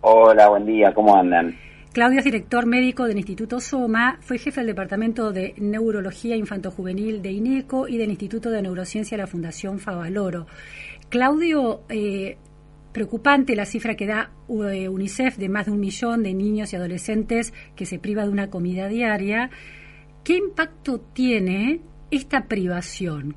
Hola, 0.00 0.48
buen 0.48 0.64
día, 0.64 0.94
¿cómo 0.94 1.14
andan? 1.14 1.54
Claudio 1.92 2.18
es 2.18 2.24
director 2.24 2.66
médico 2.66 3.04
del 3.04 3.16
Instituto 3.16 3.58
Soma, 3.58 4.18
fue 4.20 4.38
jefe 4.38 4.60
del 4.60 4.68
Departamento 4.68 5.32
de 5.32 5.54
Neurología 5.56 6.36
Infantojuvenil 6.36 7.22
de 7.22 7.32
INECO 7.32 7.88
y 7.88 7.96
del 7.98 8.10
Instituto 8.10 8.50
de 8.50 8.62
Neurociencia 8.62 9.16
de 9.16 9.22
la 9.22 9.26
Fundación 9.26 9.78
Favaloro. 9.78 10.46
Claudio, 11.08 11.80
eh, 11.88 12.36
preocupante 12.96 13.54
la 13.54 13.66
cifra 13.66 13.94
que 13.94 14.06
da 14.06 14.30
eh, 14.48 14.88
UNICEF 14.88 15.36
de 15.36 15.50
más 15.50 15.66
de 15.66 15.72
un 15.72 15.80
millón 15.80 16.22
de 16.22 16.32
niños 16.32 16.72
y 16.72 16.76
adolescentes 16.76 17.52
que 17.74 17.84
se 17.84 17.98
priva 17.98 18.22
de 18.22 18.30
una 18.30 18.48
comida 18.48 18.88
diaria. 18.88 19.50
¿Qué 20.24 20.38
impacto 20.38 21.00
tiene 21.12 21.82
esta 22.10 22.46
privación? 22.48 23.36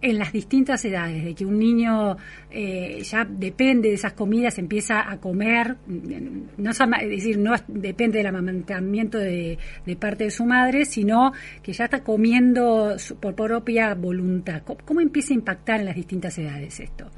en 0.00 0.16
las 0.16 0.32
distintas 0.32 0.84
edades, 0.84 1.24
de 1.24 1.34
que 1.34 1.44
un 1.44 1.58
niño 1.58 2.16
eh, 2.52 3.02
ya 3.02 3.24
depende 3.24 3.88
de 3.88 3.96
esas 3.96 4.12
comidas, 4.12 4.56
empieza 4.58 5.10
a 5.10 5.18
comer, 5.18 5.76
no 5.88 6.70
es 6.70 6.78
decir, 7.08 7.36
no 7.36 7.52
depende 7.66 8.18
del 8.18 8.28
amamantamiento 8.28 9.18
de, 9.18 9.58
parte 9.98 10.22
de 10.22 10.30
su 10.30 10.44
madre, 10.44 10.84
sino 10.84 11.32
que 11.64 11.72
ya 11.72 11.86
está 11.86 12.04
comiendo 12.04 12.96
por 13.18 13.34
propia 13.34 13.92
voluntad. 13.94 14.62
¿Cómo, 14.62 15.00
empieza 15.00 15.32
a 15.32 15.38
impactar 15.38 15.80
en 15.80 15.86
las 15.86 15.96
distintas 15.96 16.38
edades 16.38 16.78
esto? 16.78 17.10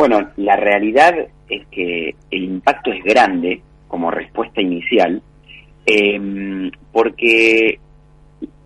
Bueno, 0.00 0.30
la 0.38 0.56
realidad 0.56 1.14
es 1.46 1.66
que 1.66 2.14
el 2.30 2.44
impacto 2.44 2.90
es 2.90 3.04
grande 3.04 3.60
como 3.86 4.10
respuesta 4.10 4.62
inicial, 4.62 5.20
eh, 5.84 6.70
porque 6.90 7.78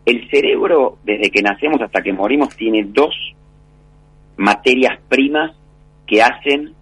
el 0.06 0.30
cerebro, 0.30 0.98
desde 1.02 1.32
que 1.32 1.42
nacemos 1.42 1.82
hasta 1.82 2.02
que 2.02 2.12
morimos, 2.12 2.54
tiene 2.54 2.84
dos 2.84 3.16
materias 4.36 5.00
primas 5.08 5.56
que 6.06 6.22
hacen 6.22 6.72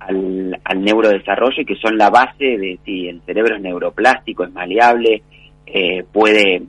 al, 0.00 0.58
neurodesarrollo 0.82 1.62
y 1.62 1.64
que 1.64 1.76
son 1.76 1.96
la 1.96 2.10
base 2.10 2.58
de 2.58 2.80
si 2.84 3.06
el 3.06 3.22
cerebro 3.22 3.54
es 3.54 3.62
neuroplástico, 3.62 4.42
es 4.42 4.52
maleable, 4.52 5.22
eh, 5.66 6.04
puede 6.12 6.62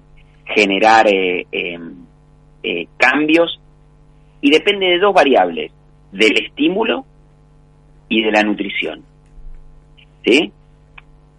generar 0.46 1.08
eh, 1.08 1.48
em, 1.52 2.06
eh, 2.62 2.86
cambios 2.98 3.60
y 4.42 4.52
depende 4.52 4.90
de 4.90 5.00
dos 5.00 5.16
variables, 5.16 5.72
del 6.12 6.38
estímulo 6.38 7.06
y 8.12 8.22
de 8.22 8.32
la 8.32 8.44
nutrición. 8.44 9.04
¿Sí? 10.24 10.52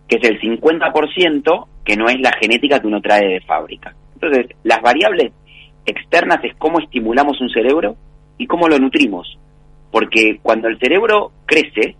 Que 0.08 0.16
es 0.16 0.24
el 0.24 0.40
50% 0.40 1.66
que 1.84 1.96
no 1.96 2.08
es 2.08 2.18
la 2.18 2.32
genética 2.40 2.80
que 2.80 2.86
uno 2.86 3.02
trae 3.02 3.28
de 3.28 3.40
fábrica. 3.42 3.94
Entonces, 4.14 4.56
las 4.64 4.80
variables 4.80 5.32
externas 5.84 6.42
es 6.42 6.54
cómo 6.56 6.80
estimulamos 6.80 7.40
un 7.40 7.50
cerebro 7.50 7.96
y 8.38 8.46
cómo 8.46 8.68
lo 8.68 8.78
nutrimos. 8.78 9.38
Porque 9.90 10.38
cuando 10.42 10.68
el 10.68 10.78
cerebro 10.78 11.32
crece 11.44 11.94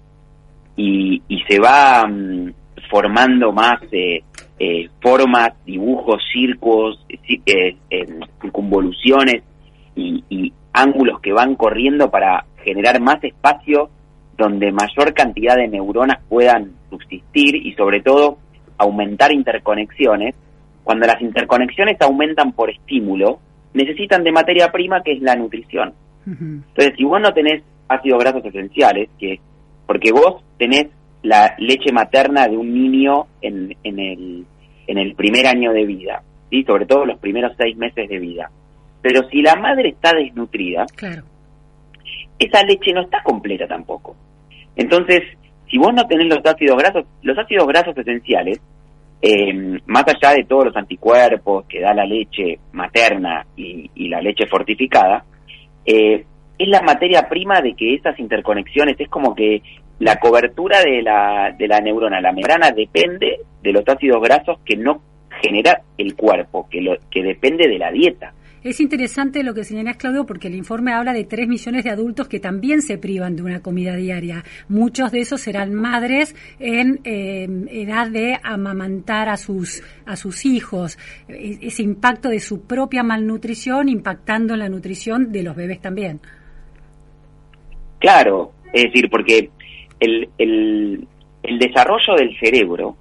y, 0.75 1.21
se 1.47 1.59
va 1.59 2.07
mm, 2.07 2.55
formando 2.91 3.53
más 3.53 3.83
eh, 3.93 4.23
eh, 4.59 4.89
formas, 5.03 5.51
dibujos, 5.67 6.23
circos, 6.33 7.05
eh, 7.11 7.77
circunvoluciones 8.41 9.43
y, 9.95 10.25
y 10.31 10.53
ángulos 10.73 11.21
que 11.21 11.33
van 11.33 11.57
corriendo 11.57 12.11
para 12.11 12.47
generar 12.65 13.03
más 13.03 13.23
espacio 13.23 13.91
donde 14.37 14.73
mayor 14.73 15.13
cantidad 15.15 15.57
de 15.57 15.69
neuronas 15.69 16.19
puedan 16.29 16.73
subsistir 16.91 17.57
y 17.57 17.75
sobre 17.75 18.01
todo 18.01 18.39
aumentar 18.79 19.33
interconexiones, 19.33 20.35
cuando 20.85 21.07
las 21.07 21.21
interconexiones 21.21 22.01
aumentan 22.01 22.53
por 22.53 22.71
estímulo, 22.71 23.39
necesitan 23.75 24.25
de 24.25 24.33
materia 24.33 24.71
prima 24.73 25.03
que 25.03 25.13
es 25.13 25.23
la 25.23 25.37
nutrición. 25.37 25.95
Entonces, 26.27 26.95
si 26.97 27.05
vos 27.05 27.21
no 27.21 27.33
tenés 27.33 27.63
ácidos 27.89 28.21
grasos 28.21 28.45
esenciales, 28.45 29.09
que 29.19 29.41
porque 29.87 30.13
vos 30.13 30.43
tenés 30.59 30.89
la 31.23 31.55
leche 31.59 31.93
materna 31.93 32.49
de 32.49 32.57
un 32.57 32.73
niño 32.73 33.27
en, 33.41 33.77
en, 33.83 33.99
el, 33.99 34.47
en 34.87 34.99
el 34.99 35.15
primer 35.15 35.47
año 35.47 35.73
de 35.73 35.85
vida, 35.85 36.23
¿sí? 36.51 36.65
sobre 36.65 36.87
todo 36.87 37.05
los 37.05 37.19
primeros 37.19 37.53
seis 37.57 37.77
meses 37.77 38.09
de 38.09 38.19
vida. 38.19 38.51
Pero 39.01 39.29
si 39.29 39.43
la 39.43 39.57
madre 39.57 39.91
está 39.91 40.13
desnutrida, 40.15 40.87
claro. 40.97 41.25
Esa 42.39 42.63
leche 42.65 42.93
no 42.93 43.03
está 43.03 43.23
completa 43.23 43.67
tampoco. 43.67 44.17
Entonces, 44.77 45.23
si 45.71 45.79
vos 45.79 45.93
no 45.95 46.07
tenés 46.07 46.27
los 46.27 46.45
ácidos 46.45 46.77
grasos, 46.77 47.05
los 47.23 47.39
ácidos 47.39 47.67
grasos 47.67 47.97
esenciales 47.97 48.61
eh, 49.25 49.79
más 49.87 50.05
allá 50.09 50.35
de 50.35 50.45
todos 50.45 50.67
los 50.67 50.77
anticuerpos 50.77 51.65
que 51.67 51.81
da 51.81 51.95
la 51.95 52.05
leche 52.05 52.59
materna 52.73 53.47
y, 53.57 54.09
la 54.09 54.21
leche 54.21 54.47
fortificada, 54.49 55.25
eh, 55.87 56.25
es 56.59 56.69
la 56.69 56.83
materia 56.83 57.29
prima 57.29 57.61
de 57.61 57.75
que 57.75 57.95
esas 57.95 58.19
interconexiones, 58.19 58.97
es 58.99 59.09
como 59.09 59.35
que 59.35 59.63
la 60.01 60.17
cobertura 60.17 60.83
de 60.83 61.03
la, 61.03 61.55
de 61.57 61.69
la 61.69 61.81
neurona, 61.81 62.21
la 62.21 62.33
membrana, 62.33 62.73
depende 62.73 63.39
de 63.63 63.73
los 63.73 63.89
ácidos 63.89 64.21
grasos 64.21 64.59
que 64.65 64.77
no 64.77 65.01
genera 65.41 65.83
el 65.97 66.17
cuerpo, 66.17 66.69
que, 66.69 66.81
lo, 66.81 66.97
que 67.09 67.23
depende 67.23 67.69
de 67.69 67.79
la 67.79 67.93
dieta. 67.93 68.35
Es 68.65 68.81
interesante 68.81 69.43
lo 69.43 69.55
que 69.55 69.65
señalas, 69.65 69.97
Claudio, 69.97 70.25
porque 70.25 70.47
el 70.47 70.55
informe 70.55 70.93
habla 70.93 71.13
de 71.13 71.25
3 71.25 71.49
millones 71.49 71.83
de 71.83 71.91
adultos 71.91 72.29
que 72.29 72.39
también 72.39 72.81
se 72.81 72.97
privan 72.97 73.35
de 73.35 73.43
una 73.43 73.61
comida 73.61 73.97
diaria. 73.97 74.45
Muchos 74.69 75.11
de 75.11 75.21
esos 75.21 75.41
serán 75.41 75.75
madres 75.75 76.37
en 76.61 77.01
eh, 77.03 77.49
edad 77.71 78.09
de 78.09 78.39
amamantar 78.41 79.29
a 79.29 79.37
sus, 79.37 79.83
a 80.07 80.15
sus 80.15 80.47
hijos. 80.47 80.97
E-, 81.29 81.59
ese 81.63 81.83
impacto 81.83 82.29
de 82.29 82.39
su 82.39 82.63
propia 82.63 83.03
malnutrición 83.03 83.89
impactando 83.89 84.55
en 84.55 84.61
la 84.61 84.69
nutrición 84.69 85.33
de 85.33 85.43
los 85.43 85.57
bebés 85.57 85.81
también. 85.81 86.21
Claro, 87.99 88.53
es 88.73 88.85
decir, 88.85 89.11
porque 89.11 89.51
el, 89.99 90.29
el, 90.39 91.09
el 91.43 91.59
desarrollo 91.59 92.15
del 92.17 92.39
cerebro 92.39 92.97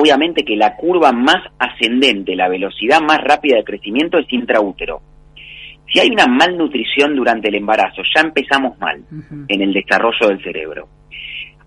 obviamente 0.00 0.44
que 0.44 0.56
la 0.56 0.76
curva 0.76 1.12
más 1.12 1.42
ascendente, 1.58 2.36
la 2.36 2.48
velocidad 2.48 3.00
más 3.00 3.18
rápida 3.18 3.56
de 3.56 3.64
crecimiento 3.64 4.18
es 4.18 4.32
intraútero. 4.32 5.00
Si 5.92 6.00
hay 6.00 6.08
una 6.10 6.26
malnutrición 6.26 7.14
durante 7.14 7.48
el 7.48 7.54
embarazo, 7.54 8.02
ya 8.14 8.22
empezamos 8.22 8.78
mal 8.78 9.02
en 9.48 9.62
el 9.62 9.72
desarrollo 9.72 10.28
del 10.28 10.42
cerebro. 10.42 10.88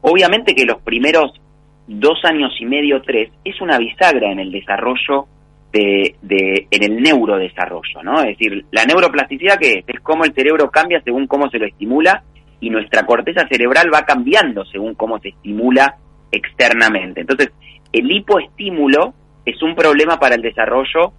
Obviamente 0.01 0.53
que 0.53 0.65
los 0.65 0.81
primeros 0.81 1.39
dos 1.87 2.19
años 2.23 2.51
y 2.59 2.65
medio, 2.65 3.01
tres, 3.01 3.31
es 3.43 3.59
una 3.61 3.77
bisagra 3.77 4.31
en 4.31 4.39
el 4.39 4.51
desarrollo 4.51 5.25
de, 5.71 6.15
de, 6.21 6.67
en 6.69 6.83
el 6.83 7.01
neurodesarrollo, 7.01 8.03
¿no? 8.03 8.21
Es 8.21 8.37
decir, 8.37 8.65
la 8.71 8.85
neuroplasticidad 8.85 9.57
que 9.57 9.79
es, 9.79 9.83
es 9.87 9.99
cómo 10.01 10.25
el 10.25 10.33
cerebro 10.33 10.69
cambia 10.69 11.01
según 11.03 11.27
cómo 11.27 11.49
se 11.49 11.59
lo 11.59 11.65
estimula 11.65 12.23
y 12.59 12.69
nuestra 12.69 13.05
corteza 13.05 13.47
cerebral 13.47 13.89
va 13.93 14.03
cambiando 14.03 14.65
según 14.65 14.95
cómo 14.95 15.19
se 15.19 15.29
estimula 15.29 15.95
externamente. 16.31 17.21
Entonces, 17.21 17.51
el 17.91 18.12
hipoestímulo 18.12 19.13
es 19.45 19.62
un 19.62 19.75
problema 19.75 20.19
para 20.19 20.36
el 20.36 20.41
desarrollo 20.41 21.13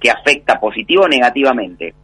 que 0.00 0.10
afecta 0.10 0.60
positivo 0.60 1.04
o 1.04 1.08
negativamente. 1.08 1.94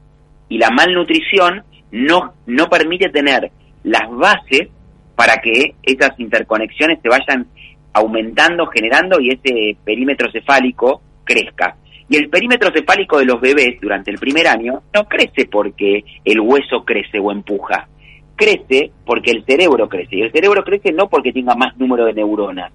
Y 0.49 0.59
la 0.59 0.71
malnutrición 0.71 1.63
no, 1.91 2.35
no 2.47 2.69
permite 2.69 3.09
tener 3.11 3.51
las 3.85 4.11
bases 4.11 4.69
para 5.15 5.37
que 5.39 5.75
esas 5.83 6.19
interconexiones 6.19 7.01
se 7.03 7.09
vayan 7.09 7.47
aumentando, 7.93 8.67
generando 8.67 9.21
y 9.21 9.31
ese 9.31 9.77
perímetro 9.85 10.31
cefálico 10.31 11.03
crezca. 11.25 11.77
Y 12.09 12.17
el 12.17 12.31
perímetro 12.31 12.71
cefálico 12.73 13.19
de 13.19 13.27
los 13.27 13.41
bebés 13.41 13.81
durante 13.81 14.11
el 14.11 14.19
primer 14.19 14.47
año 14.47 14.83
no 14.95 15.05
crece 15.05 15.47
porque 15.51 16.05
el 16.25 16.41
hueso 16.41 16.85
crece 16.85 17.19
o 17.19 17.31
empuja, 17.31 17.89
crece 18.35 18.93
porque 19.05 19.33
el 19.33 19.45
cerebro 19.45 19.89
crece. 19.89 20.17
Y 20.17 20.23
el 20.23 20.33
cerebro 20.33 20.65
crece 20.65 20.93
no 20.93 21.09
porque 21.09 21.33
tenga 21.33 21.55
más 21.55 21.77
número 21.77 22.07
de 22.07 22.15
neuronas, 22.15 22.73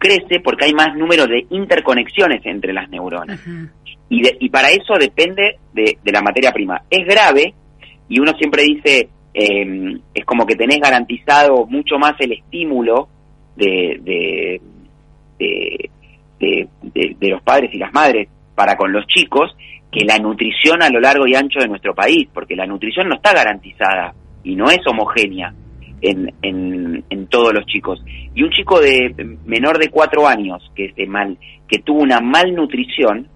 crece 0.00 0.40
porque 0.40 0.64
hay 0.64 0.72
más 0.72 0.96
número 0.96 1.26
de 1.26 1.46
interconexiones 1.50 2.44
entre 2.44 2.72
las 2.72 2.88
neuronas. 2.88 3.40
y, 4.08 4.22
y, 4.44 4.48
para 4.48 4.70
eso 4.70 4.94
depende 4.98 5.58
de, 5.72 5.98
la 6.04 6.22
materia 6.22 6.50
prima. 6.50 6.82
Es 6.90 7.06
grave 7.06 7.54
y 8.08 8.18
uno 8.18 8.32
siempre 8.32 8.64
dice, 8.64 9.08
em, 9.32 10.00
es 10.12 10.24
como 10.24 10.46
que 10.46 10.56
tenés 10.56 10.80
garantizado 10.80 11.66
mucho 11.66 11.98
más 11.98 12.14
el 12.18 12.32
estímulo 12.32 13.08
de, 13.54 14.00
de, 14.02 14.60
de, 16.40 16.68
de, 16.82 17.28
los 17.28 17.42
padres 17.42 17.70
y 17.72 17.78
las 17.78 17.92
madres 17.92 18.28
para 18.54 18.76
con 18.76 18.92
los 18.92 19.06
chicos 19.06 19.54
que 19.92 20.04
la 20.04 20.18
nutrición 20.18 20.82
a 20.82 20.88
lo 20.88 21.00
largo 21.00 21.26
y 21.26 21.34
ancho 21.34 21.60
de 21.60 21.68
nuestro 21.68 21.94
país, 21.94 22.28
porque 22.32 22.56
la 22.56 22.66
nutrición 22.66 23.08
no 23.08 23.16
está 23.16 23.32
garantizada 23.32 24.14
y 24.42 24.56
no 24.56 24.70
es 24.70 24.80
homogénea 24.86 25.52
en, 26.02 26.34
en, 26.42 27.26
todos 27.28 27.52
los 27.52 27.64
chicos. 27.66 28.02
Y 28.34 28.42
un 28.42 28.50
chico 28.50 28.80
de 28.80 29.14
menor 29.44 29.78
de 29.78 29.88
cuatro 29.88 30.26
años 30.26 30.62
que, 30.74 30.92
se 30.94 31.06
mal, 31.06 31.38
que 31.68 31.78
tuvo 31.78 32.00
una 32.00 32.20
malnutrición 32.20 33.28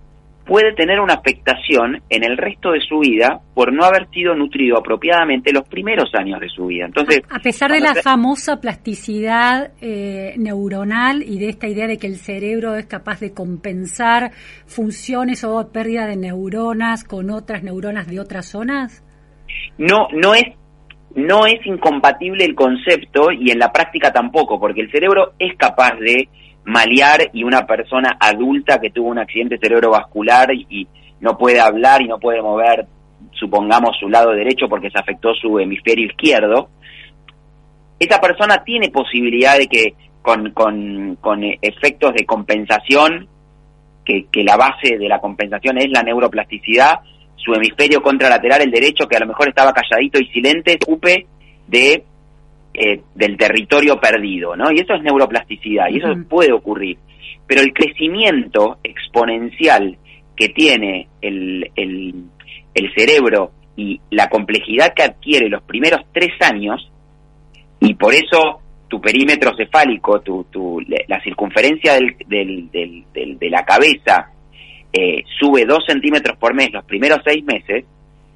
puede 0.44 0.74
tener 0.74 1.00
una 1.00 1.14
afectación 1.14 2.02
en 2.10 2.24
el 2.24 2.36
resto 2.36 2.72
de 2.72 2.80
su 2.80 2.98
vida 2.98 3.40
por 3.54 3.72
no 3.72 3.84
haber 3.84 4.08
sido 4.10 4.34
nutrido 4.34 4.78
apropiadamente 4.78 5.52
los 5.52 5.66
primeros 5.66 6.10
años 6.14 6.40
de 6.40 6.48
su 6.48 6.66
vida. 6.66 6.84
Entonces, 6.86 7.22
a 7.30 7.38
pesar 7.38 7.72
de 7.72 7.80
la 7.80 7.94
famosa 7.94 8.60
plasticidad 8.60 9.72
eh, 9.80 10.34
neuronal 10.36 11.22
y 11.22 11.38
de 11.38 11.48
esta 11.48 11.66
idea 11.66 11.86
de 11.86 11.98
que 11.98 12.06
el 12.06 12.16
cerebro 12.16 12.76
es 12.76 12.86
capaz 12.86 13.20
de 13.20 13.32
compensar 13.32 14.32
funciones 14.66 15.44
o 15.44 15.72
pérdida 15.72 16.06
de 16.06 16.16
neuronas 16.16 17.04
con 17.04 17.30
otras 17.30 17.62
neuronas 17.62 18.06
de 18.06 18.20
otras 18.20 18.46
zonas. 18.46 19.02
No, 19.78 20.08
no 20.12 20.34
es 20.34 20.44
no 21.14 21.46
es 21.46 21.64
incompatible 21.64 22.44
el 22.44 22.54
concepto 22.54 23.30
y 23.30 23.50
en 23.50 23.58
la 23.58 23.72
práctica 23.72 24.12
tampoco, 24.12 24.58
porque 24.58 24.80
el 24.80 24.90
cerebro 24.90 25.32
es 25.38 25.56
capaz 25.56 25.94
de 25.98 26.28
malear 26.64 27.30
y 27.32 27.44
una 27.44 27.66
persona 27.66 28.16
adulta 28.18 28.80
que 28.80 28.90
tuvo 28.90 29.10
un 29.10 29.18
accidente 29.18 29.58
cerebrovascular 29.58 30.52
y, 30.52 30.88
no 31.20 31.38
puede 31.38 31.58
hablar 31.58 32.02
y 32.02 32.08
no 32.08 32.18
puede 32.18 32.42
mover, 32.42 32.86
supongamos, 33.32 33.96
su 33.98 34.10
lado 34.10 34.32
derecho 34.32 34.68
porque 34.68 34.90
se 34.90 34.98
afectó 34.98 35.32
su 35.32 35.58
hemisferio 35.58 36.06
izquierdo, 36.06 36.68
esa 37.98 38.20
persona 38.20 38.62
tiene 38.62 38.90
posibilidad 38.90 39.56
de 39.56 39.66
que 39.66 39.94
con, 40.20 40.50
con, 40.50 41.16
con 41.22 41.42
efectos 41.62 42.12
de 42.12 42.26
compensación, 42.26 43.28
que, 44.04 44.26
que 44.30 44.44
la 44.44 44.58
base 44.58 44.98
de 44.98 45.08
la 45.08 45.20
compensación 45.20 45.78
es 45.78 45.88
la 45.90 46.02
neuroplasticidad, 46.02 47.00
su 47.44 47.52
hemisferio 47.52 48.00
contralateral, 48.00 48.62
el 48.62 48.70
derecho, 48.70 49.06
que 49.06 49.16
a 49.16 49.20
lo 49.20 49.26
mejor 49.26 49.48
estaba 49.48 49.72
calladito 49.72 50.18
y 50.18 50.26
silente, 50.28 50.78
ocupe 50.82 51.26
de 51.66 52.04
eh, 52.76 53.00
del 53.14 53.36
territorio 53.36 54.00
perdido, 54.00 54.56
¿no? 54.56 54.72
Y 54.72 54.80
eso 54.80 54.94
es 54.94 55.02
neuroplasticidad, 55.02 55.88
y 55.90 55.98
eso 55.98 56.08
puede 56.28 56.52
ocurrir. 56.52 56.98
Pero 57.46 57.60
el 57.60 57.72
crecimiento 57.72 58.78
exponencial 58.82 59.96
que 60.34 60.48
tiene 60.48 61.06
el, 61.20 61.70
el, 61.76 62.14
el 62.74 62.94
cerebro 62.94 63.52
y 63.76 64.00
la 64.10 64.28
complejidad 64.28 64.92
que 64.94 65.04
adquiere 65.04 65.48
los 65.48 65.62
primeros 65.62 66.00
tres 66.12 66.32
años, 66.40 66.90
y 67.80 67.94
por 67.94 68.14
eso 68.14 68.60
tu 68.88 69.00
perímetro 69.00 69.52
cefálico, 69.56 70.20
tu, 70.20 70.44
tu, 70.50 70.80
la 71.08 71.20
circunferencia 71.22 71.94
del, 71.94 72.16
del- 72.26 73.04
del- 73.12 73.38
de 73.38 73.50
la 73.50 73.64
cabeza 73.64 74.30
eh, 74.94 75.24
sube 75.40 75.64
dos 75.64 75.84
centímetros 75.86 76.36
por 76.38 76.54
mes 76.54 76.70
los 76.72 76.84
primeros 76.84 77.18
seis 77.24 77.44
meses, 77.44 77.84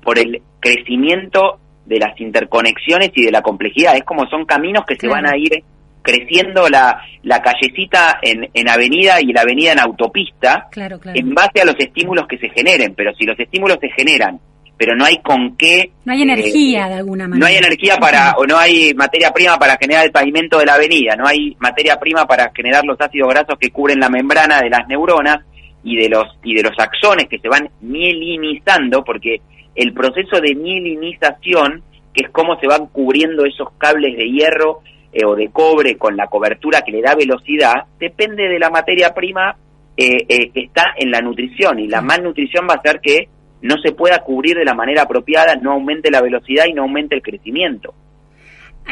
por 0.03 0.19
el 0.19 0.43
crecimiento 0.59 1.61
de 1.87 1.99
las 2.01 2.21
interconexiones 2.21 3.13
y 3.15 3.25
de 3.25 3.31
la 3.31 3.43
complejidad. 3.43 3.97
Es 3.97 4.03
como 4.03 4.27
son 4.27 4.45
caminos 4.45 4.85
que 4.85 4.97
se 4.97 5.07
van 5.07 5.25
a 5.27 5.37
ir 5.37 5.63
creciendo 6.03 6.69
la, 6.69 7.01
la 7.23 7.41
callecita 7.43 8.19
en, 8.23 8.49
en 8.53 8.69
avenida 8.69 9.21
y 9.21 9.33
la 9.33 9.43
avenida 9.43 9.73
en 9.73 9.79
autopista 9.79 10.67
Claro, 10.73 10.99
claro. 10.99 11.19
en 11.19 11.33
base 11.33 11.61
a 11.61 11.65
los 11.65 11.77
estímulos 11.79 12.27
que 12.27 12.39
se 12.39 12.49
generen. 12.49 12.95
Pero 12.97 13.13
si 13.15 13.25
los 13.25 13.39
estímulos 13.39 13.79
se 13.81 13.91
generan, 13.91 14.41
pero 14.77 14.97
no 14.97 15.05
hay 15.05 15.19
con 15.19 15.57
qué... 15.57 15.93
No 16.05 16.13
hay 16.13 16.21
eh, 16.21 16.25
energía 16.25 16.89
de 16.89 16.95
alguna 16.95 17.29
manera. 17.29 17.39
no 17.39 17.47
hay 17.47 17.57
energía 17.57 17.97
para, 17.99 18.33
o 18.33 18.47
no 18.47 18.59
hay 18.59 18.95
materia 18.95 19.31
prima 19.31 19.59
para 19.59 19.77
generar 19.77 20.07
el 20.07 20.11
pavimento 20.11 20.59
de 20.59 20.67
la 20.67 20.75
avenida, 20.75 21.15
no 21.17 21.27
hay 21.27 21.57
materia 21.61 21.99
prima 22.01 22.27
para 22.27 22.51
generar 22.55 22.85
los 22.85 23.01
ácidos 23.01 23.29
grasos 23.29 23.59
que 23.61 23.71
cubren 23.71 24.01
la 24.01 24.09
membrana 24.09 24.61
de 24.61 24.71
las 24.71 24.89
neuronas 24.89 25.45
y 25.83 25.97
de 25.97 26.09
los, 26.09 26.27
y 26.43 26.55
de 26.55 26.63
los 26.63 26.79
axones 26.79 27.29
que 27.29 27.39
se 27.39 27.49
van 27.49 27.71
mielinizando, 27.81 29.05
porque 29.05 29.41
el 29.75 29.93
proceso 29.93 30.41
de 30.41 30.55
mielinización, 30.55 31.83
que 32.13 32.25
es 32.27 32.31
cómo 32.31 32.59
se 32.59 32.67
van 32.67 32.87
cubriendo 32.87 33.45
esos 33.45 33.71
cables 33.79 34.17
de 34.17 34.31
hierro 34.31 34.81
eh, 35.13 35.25
o 35.25 35.37
de 35.37 35.51
cobre 35.51 35.97
con 35.97 36.17
la 36.17 36.27
cobertura 36.27 36.83
que 36.83 36.93
le 36.93 37.03
da 37.03 37.15
velocidad, 37.15 37.85
depende 37.99 38.49
de 38.49 38.59
la 38.59 38.71
materia 38.71 39.15
prima 39.15 39.57
eh, 39.97 40.27
eh, 40.29 40.51
que 40.51 40.61
está 40.61 40.95
en 40.97 41.11
la 41.11 41.21
nutrición, 41.21 41.79
y 41.79 41.89
la 41.89 42.01
malnutrición 42.01 42.67
va 42.69 42.75
a 42.75 42.79
hacer 42.79 43.01
que 43.01 43.29
no 43.63 43.77
se 43.83 43.93
pueda 43.93 44.21
cubrir 44.21 44.57
de 44.57 44.65
la 44.65 44.75
manera 44.75 45.03
apropiada, 45.03 45.57
no 45.57 45.73
aumente 45.73 46.11
la 46.11 46.23
velocidad 46.23 46.67
y 46.67 46.73
no 46.73 46.83
aumente 46.83 47.17
el 47.17 47.23
crecimiento. 47.23 47.95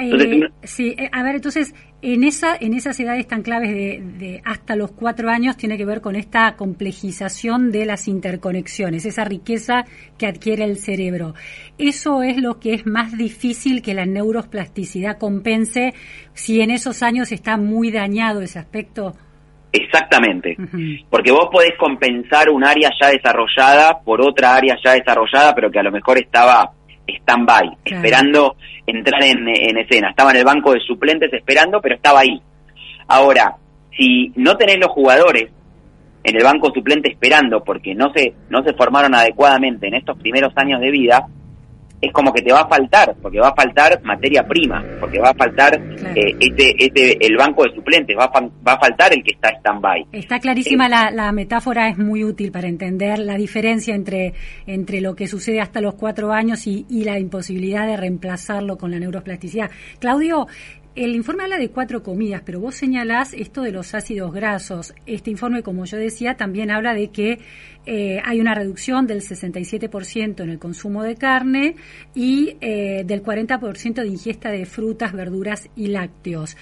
Eh, 0.00 0.48
sí, 0.62 0.94
eh, 0.98 1.09
a 1.11 1.22
ver, 1.22 1.37
entonces, 1.37 1.74
en 2.02 2.22
esa 2.22 2.54
en 2.61 2.74
esas 2.74 3.00
edades 3.00 3.26
tan 3.26 3.42
claves 3.42 3.70
de, 3.70 4.02
de 4.18 4.42
hasta 4.44 4.76
los 4.76 4.92
cuatro 4.92 5.30
años 5.30 5.56
tiene 5.56 5.78
que 5.78 5.87
ver 5.87 6.02
con 6.02 6.16
esta 6.16 6.54
complejización 6.56 7.72
de 7.72 7.87
las 7.87 8.06
interconexiones, 8.06 9.06
esa 9.06 9.24
riqueza 9.24 9.85
que 10.18 10.26
adquiere 10.26 10.64
el 10.64 10.76
cerebro. 10.76 11.35
Eso 11.78 12.22
es 12.22 12.37
lo 12.37 12.61
que 12.61 12.74
es 12.74 12.87
más 12.87 13.16
difícil 13.16 13.80
que 13.80 13.94
la 13.94 14.04
neuroplasticidad 14.04 15.18
compense 15.18 15.94
si 16.35 16.61
en 16.61 16.70
esos 16.70 17.02
años 17.02 17.32
está 17.32 17.56
muy 17.56 17.90
dañado 17.90 18.42
ese 18.42 18.59
aspecto. 18.59 19.14
Exactamente. 19.72 20.56
Porque 21.11 21.32
vos 21.32 21.48
podés 21.50 21.76
compensar 21.78 22.48
un 22.50 22.64
área 22.64 22.90
ya 23.00 23.09
desarrollada 23.09 24.00
por 24.00 24.20
otra 24.22 24.54
área 24.54 24.76
ya 24.82 24.92
desarrollada, 24.92 25.54
pero 25.54 25.70
que 25.70 25.78
a 25.78 25.82
lo 25.82 25.92
mejor 25.92 26.18
estaba 26.18 26.72
stand-by, 27.09 27.77
Claro. 27.85 28.03
esperando 28.05 28.57
entrar 28.87 29.23
en, 29.23 29.49
en 29.49 29.79
escena. 29.79 30.11
Estaba 30.11 30.31
en 30.31 30.38
el 30.38 30.45
banco 30.45 30.73
de 30.73 30.81
suplentes 30.81 31.33
esperando, 31.33 31.81
pero 31.81 31.95
estaba 31.97 32.21
ahí. 32.21 32.40
Ahora, 33.09 33.57
si 33.97 34.33
no 34.37 34.57
tenés 34.57 34.79
los 34.79 34.90
jugadores 34.90 35.51
en 36.25 36.37
el 36.37 36.42
banco 36.42 36.73
suplente 36.75 37.09
esperando 37.11 37.62
porque 37.62 37.95
no 37.95 38.12
se, 38.12 38.35
no 38.51 38.62
se 38.64 38.75
formaron 38.75 39.14
adecuadamente 39.14 39.87
en 39.87 39.95
estos 39.95 40.19
primeros 40.19 40.53
años 40.57 40.81
de 40.81 40.90
vida, 40.90 41.27
es 42.00 42.12
como 42.12 42.32
que 42.32 42.42
te 42.42 42.52
va 42.52 42.61
a 42.61 42.68
faltar, 42.68 43.14
porque 43.22 43.40
va 43.40 43.48
a 43.48 43.54
faltar 43.54 44.00
materia 44.02 44.46
prima, 44.46 44.85
porque 45.00 45.18
va 45.18 45.30
a 45.30 45.35
faltar 45.35 45.80
Claro. 45.96 46.14
eh, 46.14 46.37
este, 46.38 46.85
este, 46.85 47.26
el 47.26 47.37
banco 47.37 47.64
de 47.64 47.74
suplentes, 47.74 48.16
va 48.16 48.24
a, 48.24 48.40
va 48.40 48.72
a 48.74 48.78
faltar 48.78 49.12
el 49.14 49.22
que 49.22 49.32
está 49.32 49.48
stand-by. 49.59 50.06
Está 50.12 50.38
clarísima 50.38 50.88
la, 50.88 51.11
la 51.11 51.32
metáfora, 51.32 51.88
es 51.88 51.96
muy 51.98 52.22
útil 52.24 52.52
para 52.52 52.68
entender 52.68 53.18
la 53.18 53.37
diferencia 53.37 53.94
entre, 53.94 54.35
entre 54.66 55.00
lo 55.00 55.14
que 55.14 55.26
sucede 55.26 55.61
hasta 55.61 55.80
los 55.80 55.94
cuatro 55.94 56.32
años 56.32 56.66
y, 56.66 56.85
y 56.88 57.04
la 57.04 57.18
imposibilidad 57.18 57.87
de 57.87 57.96
reemplazarlo 57.96 58.76
con 58.76 58.90
la 58.90 58.98
neuroplasticidad. 58.98 59.70
Claudio, 59.98 60.46
el 60.96 61.14
informe 61.14 61.42
habla 61.44 61.59
de 61.59 61.68
cuatro 61.70 62.02
comidas, 62.02 62.42
pero 62.44 62.59
vos 62.59 62.74
señalás 62.74 63.35
esto 63.35 63.62
de 63.62 63.70
los 63.70 63.94
ácidos 63.94 64.32
grasos. 64.32 64.94
Este 65.04 65.30
informe, 65.30 65.62
como 65.62 65.85
yo 65.85 65.98
decía, 65.98 66.37
también 66.37 66.70
habla 66.70 66.94
de 66.94 67.09
que 67.09 67.38
eh, 67.85 68.20
hay 68.24 68.40
una 68.40 68.54
reducción 68.54 69.06
del 69.06 69.20
67% 69.20 70.40
en 70.42 70.48
el 70.50 70.59
consumo 70.59 71.02
de 71.02 71.14
carne 71.16 71.76
y 72.14 72.56
eh, 72.61 73.04
del 73.04 73.22
40% 73.22 73.94
de 73.94 74.09
ingesta 74.09 74.50
de 74.50 74.64
frutas, 74.64 75.12
verduras 75.12 75.68
y 75.76 75.88
lácteos. 75.88 76.56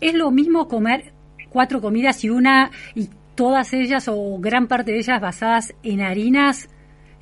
¿Es 0.00 0.14
lo 0.14 0.30
mismo 0.30 0.68
comer 0.68 1.12
cuatro 1.50 1.80
comidas 1.80 2.22
y 2.24 2.30
una 2.30 2.70
y 2.94 3.10
todas 3.34 3.72
ellas 3.72 4.06
o 4.08 4.38
gran 4.38 4.68
parte 4.68 4.92
de 4.92 4.98
ellas 4.98 5.20
basadas 5.20 5.74
en 5.82 6.00
harinas 6.00 6.68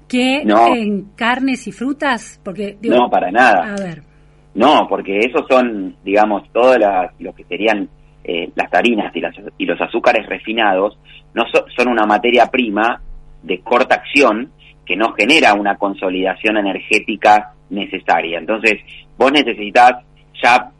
que 0.06 0.44
No. 0.44 0.74
en 0.74 1.06
carnes 1.16 1.66
y 1.66 1.72
frutas? 1.72 2.40
Porque 2.44 2.76
digo, 2.80 2.94
No, 2.94 3.10
para 3.10 3.30
nada. 3.30 3.74
A 3.74 3.76
ver, 3.76 4.02
No, 4.54 4.86
porque 4.88 5.18
esos 5.18 5.44
son, 5.48 5.96
digamos, 6.04 6.42
todas 6.52 6.78
las, 6.78 7.12
lo 7.20 7.32
que 7.34 7.44
serían 7.44 7.88
eh, 8.24 8.50
las 8.56 8.72
harinas 8.74 9.14
y, 9.14 9.20
las- 9.20 9.34
y 9.56 9.64
los 9.66 9.80
azúcares 9.80 10.26
refinados, 10.26 10.98
no 11.34 11.44
so- 11.52 11.64
son 11.76 11.88
una 11.88 12.04
materia 12.06 12.46
prima 12.46 13.00
de 13.42 13.60
corta 13.60 13.94
acción 13.96 14.50
que 14.84 14.96
no 14.96 15.12
genera 15.12 15.54
una 15.54 15.76
consolidación 15.76 16.56
energética 16.56 17.52
necesaria. 17.70 18.38
Entonces, 18.38 18.80
vos 19.16 19.30
necesitas 19.32 20.02
ya 20.42 20.70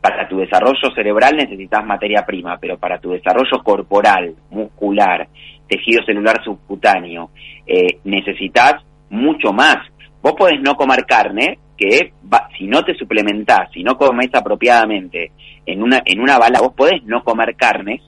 para 0.00 0.26
tu 0.28 0.38
desarrollo 0.38 0.90
cerebral 0.94 1.36
necesitas 1.36 1.84
materia 1.84 2.24
prima, 2.24 2.56
pero 2.58 2.78
para 2.78 2.98
tu 2.98 3.10
desarrollo 3.10 3.62
corporal, 3.62 4.34
muscular, 4.50 5.28
tejido 5.68 6.02
celular 6.04 6.42
subcutáneo, 6.42 7.30
eh, 7.66 7.98
necesitas 8.04 8.76
mucho 9.10 9.52
más. 9.52 9.76
Vos 10.22 10.32
podés 10.38 10.60
no 10.62 10.74
comer 10.74 11.04
carne, 11.04 11.58
que 11.80 12.12
va- 12.30 12.46
si 12.58 12.66
no 12.66 12.84
te 12.84 12.94
suplementás, 12.94 13.70
si 13.72 13.82
no 13.82 13.96
comes 13.96 14.28
apropiadamente 14.34 15.32
en 15.64 15.82
una, 15.82 16.02
en 16.04 16.20
una 16.20 16.38
bala, 16.38 16.60
vos 16.60 16.74
podés 16.74 17.02
no 17.04 17.24
comer 17.24 17.56
carnes, 17.56 18.02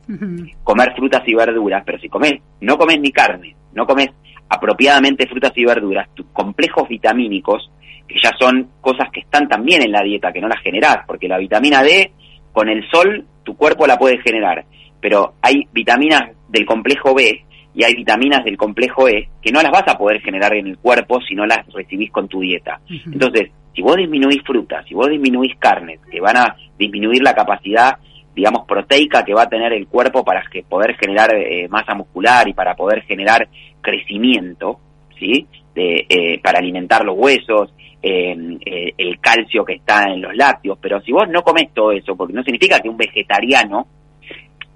comer 0.62 0.92
frutas 0.94 1.22
y 1.26 1.34
verduras, 1.34 1.82
pero 1.86 1.98
si 1.98 2.10
comes, 2.10 2.34
no 2.60 2.76
comes 2.76 3.00
ni 3.00 3.10
carne, 3.10 3.56
no 3.72 3.86
comes 3.86 4.10
apropiadamente 4.50 5.26
frutas 5.26 5.52
y 5.56 5.64
verduras, 5.64 6.06
tus 6.14 6.26
complejos 6.34 6.86
vitamínicos, 6.86 7.70
que 8.06 8.16
ya 8.22 8.30
son 8.38 8.68
cosas 8.82 9.08
que 9.10 9.20
están 9.20 9.48
también 9.48 9.82
en 9.82 9.92
la 9.92 10.02
dieta, 10.02 10.32
que 10.32 10.40
no 10.42 10.48
las 10.48 10.60
generás, 10.60 10.98
porque 11.06 11.26
la 11.28 11.38
vitamina 11.38 11.82
D, 11.82 12.12
con 12.52 12.68
el 12.68 12.86
sol, 12.90 13.24
tu 13.42 13.56
cuerpo 13.56 13.86
la 13.86 13.96
puede 13.98 14.18
generar, 14.20 14.66
pero 15.00 15.32
hay 15.40 15.66
vitaminas 15.72 16.30
del 16.48 16.66
complejo 16.66 17.14
B 17.14 17.42
y 17.74 17.84
hay 17.84 17.94
vitaminas 17.94 18.44
del 18.44 18.56
complejo 18.56 19.08
E 19.08 19.28
que 19.40 19.52
no 19.52 19.62
las 19.62 19.72
vas 19.72 19.84
a 19.86 19.96
poder 19.96 20.20
generar 20.20 20.54
en 20.54 20.66
el 20.66 20.78
cuerpo 20.78 21.20
si 21.20 21.34
no 21.34 21.46
las 21.46 21.66
recibís 21.72 22.10
con 22.10 22.28
tu 22.28 22.40
dieta. 22.40 22.80
Entonces, 22.88 23.50
si 23.74 23.82
vos 23.82 23.96
disminuís 23.96 24.42
frutas, 24.44 24.84
si 24.86 24.94
vos 24.94 25.08
disminuís 25.08 25.56
carnes, 25.58 26.00
que 26.10 26.20
van 26.20 26.36
a 26.36 26.56
disminuir 26.78 27.22
la 27.22 27.34
capacidad, 27.34 27.96
digamos, 28.34 28.66
proteica 28.66 29.24
que 29.24 29.34
va 29.34 29.42
a 29.42 29.48
tener 29.48 29.72
el 29.72 29.86
cuerpo 29.86 30.24
para 30.24 30.42
que 30.50 30.62
poder 30.62 30.96
generar 30.96 31.34
eh, 31.34 31.68
masa 31.68 31.94
muscular 31.94 32.48
y 32.48 32.52
para 32.52 32.74
poder 32.74 33.02
generar 33.02 33.48
crecimiento, 33.80 34.78
¿sí? 35.18 35.46
De, 35.74 36.06
eh, 36.08 36.40
para 36.42 36.58
alimentar 36.58 37.04
los 37.04 37.16
huesos, 37.16 37.72
eh, 38.02 38.36
eh, 38.66 38.94
el 38.98 39.20
calcio 39.20 39.64
que 39.64 39.74
está 39.74 40.06
en 40.12 40.22
los 40.22 40.34
lácteos. 40.34 40.76
Pero 40.80 41.00
si 41.02 41.12
vos 41.12 41.28
no 41.28 41.42
comes 41.42 41.72
todo 41.72 41.92
eso, 41.92 42.16
porque 42.16 42.32
no 42.32 42.42
significa 42.42 42.80
que 42.80 42.88
un 42.88 42.96
vegetariano 42.96 43.86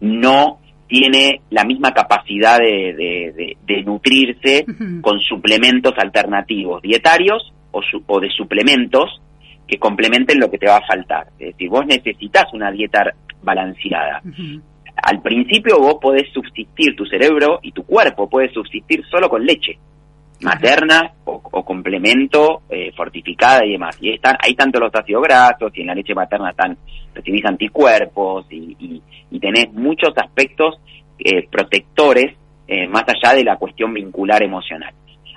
no 0.00 0.60
tiene 0.88 1.40
la 1.50 1.64
misma 1.64 1.92
capacidad 1.92 2.58
de, 2.58 2.94
de- 2.94 3.32
de- 3.36 3.56
de 3.66 3.82
nutrirse 3.82 4.64
con 5.00 5.18
suplementos 5.20 5.94
alternativos, 5.98 6.82
dietarios 6.82 7.52
o, 7.72 7.82
su- 7.82 8.02
o 8.06 8.20
de 8.20 8.30
suplementos 8.30 9.20
que 9.66 9.78
complementen 9.78 10.38
lo 10.38 10.50
que 10.50 10.58
te 10.58 10.68
va 10.68 10.76
a 10.76 10.86
faltar. 10.86 11.26
Es 11.38 11.48
decir, 11.52 11.68
vos 11.68 11.84
necesitas 11.86 12.44
una 12.52 12.70
dieta 12.70 13.04
balanceada. 13.42 14.22
Al 15.02 15.20
principio 15.22 15.78
vos 15.78 15.96
podés 16.00 16.32
subsistir, 16.32 16.94
tu 16.96 17.04
cerebro 17.04 17.58
y 17.62 17.72
tu 17.72 17.82
cuerpo 17.84 18.28
puede 18.30 18.50
subsistir 18.52 19.04
solo 19.10 19.28
con 19.28 19.44
leche 19.44 19.78
materna 20.40 21.12
o, 21.24 21.40
o 21.50 21.64
complemento 21.64 22.62
eh, 22.68 22.92
fortificada 22.96 23.64
y 23.64 23.72
demás. 23.72 23.96
Y 24.00 24.12
están, 24.12 24.36
hay 24.42 24.54
tanto 24.54 24.78
los 24.78 24.94
ácidos 24.94 25.22
grasos 25.22 25.72
y 25.74 25.80
en 25.80 25.86
la 25.88 25.94
leche 25.94 26.14
materna 26.14 26.50
están, 26.50 26.76
recibís 27.14 27.44
anticuerpos 27.44 28.46
y, 28.50 28.76
y, 28.78 29.02
y 29.30 29.40
tenés 29.40 29.72
muchos 29.72 30.12
aspectos 30.16 30.78
eh, 31.18 31.48
protectores 31.50 32.36
eh, 32.68 32.86
más 32.88 33.04
allá 33.08 33.34
de 33.34 33.44
la 33.44 33.56
cuestión 33.56 33.94
vincular 33.94 34.42
emocional. 34.42 34.92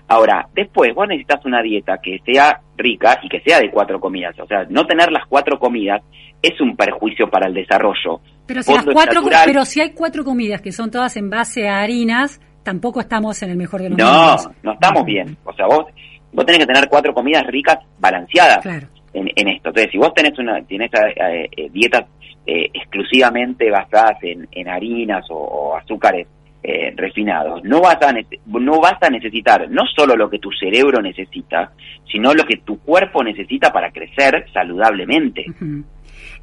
Ahora, 0.08 0.48
después 0.56 0.94
vos 0.96 1.08
necesitas 1.08 1.46
una 1.46 1.62
dieta 1.62 2.00
que 2.02 2.20
sea 2.26 2.62
rica 2.76 3.20
y 3.22 3.30
que 3.30 3.42
sea 3.42 3.60
de 3.60 3.70
cuatro 3.70 4.00
comidas. 4.00 4.38
O 4.40 4.48
sea, 4.48 4.66
no 4.68 4.88
tener 4.88 5.12
las 5.12 5.28
cuatro 5.28 5.60
comidas 5.60 6.02
es 6.42 6.60
un 6.60 6.76
perjuicio 6.76 7.30
para 7.30 7.48
el 7.48 7.54
desarrollo. 7.54 8.20
Pero 8.48 8.64
si, 8.64 8.74
las 8.74 8.86
cuatro, 8.86 9.22
pero 9.46 9.66
si 9.66 9.82
hay 9.82 9.92
cuatro 9.92 10.24
comidas 10.24 10.62
que 10.62 10.72
son 10.72 10.90
todas 10.90 11.16
en 11.16 11.30
base 11.30 11.68
a 11.68 11.82
harinas, 11.82 12.42
tampoco 12.70 13.00
estamos 13.02 13.42
en 13.42 13.50
el 13.50 13.58
mejor 13.58 13.82
de 13.82 13.90
los 13.90 13.98
No, 13.98 14.06
mundos. 14.14 14.50
no 14.62 14.74
estamos 14.74 15.04
bien. 15.06 15.36
O 15.44 15.54
sea, 15.54 15.66
vos 15.66 15.86
vos 16.32 16.46
tenés 16.46 16.60
que 16.60 16.68
tener 16.68 16.88
cuatro 16.88 17.14
comidas 17.16 17.44
ricas, 17.48 17.80
balanceadas 18.00 18.60
Claro. 18.62 18.88
en, 19.14 19.28
en 19.36 19.48
esto. 19.48 19.70
Entonces, 19.70 19.92
si 19.92 19.98
vos 19.98 20.14
tenés 20.14 20.38
una 20.38 20.62
tenés 20.64 20.92
eh, 20.94 21.50
eh, 21.58 21.70
dietas 21.72 22.06
eh, 22.46 22.70
exclusivamente 22.74 23.72
basadas 23.72 24.18
en, 24.22 24.48
en 24.52 24.68
harinas 24.70 25.26
o, 25.32 25.36
o 25.38 25.76
azúcares 25.78 26.28
eh, 26.62 26.94
refinados, 26.96 27.64
no 27.64 27.82
vas, 27.82 27.98
a 28.04 28.14
no 28.46 28.80
vas 28.80 29.02
a 29.02 29.10
necesitar 29.10 29.68
no 29.72 29.84
solo 29.96 30.16
lo 30.16 30.30
que 30.30 30.38
tu 30.38 30.52
cerebro 30.52 31.02
necesita, 31.02 31.72
sino 32.12 32.34
lo 32.36 32.44
que 32.44 32.58
tu 32.58 32.80
cuerpo 32.82 33.24
necesita 33.24 33.72
para 33.74 33.92
crecer 33.92 34.46
saludablemente. 34.54 35.46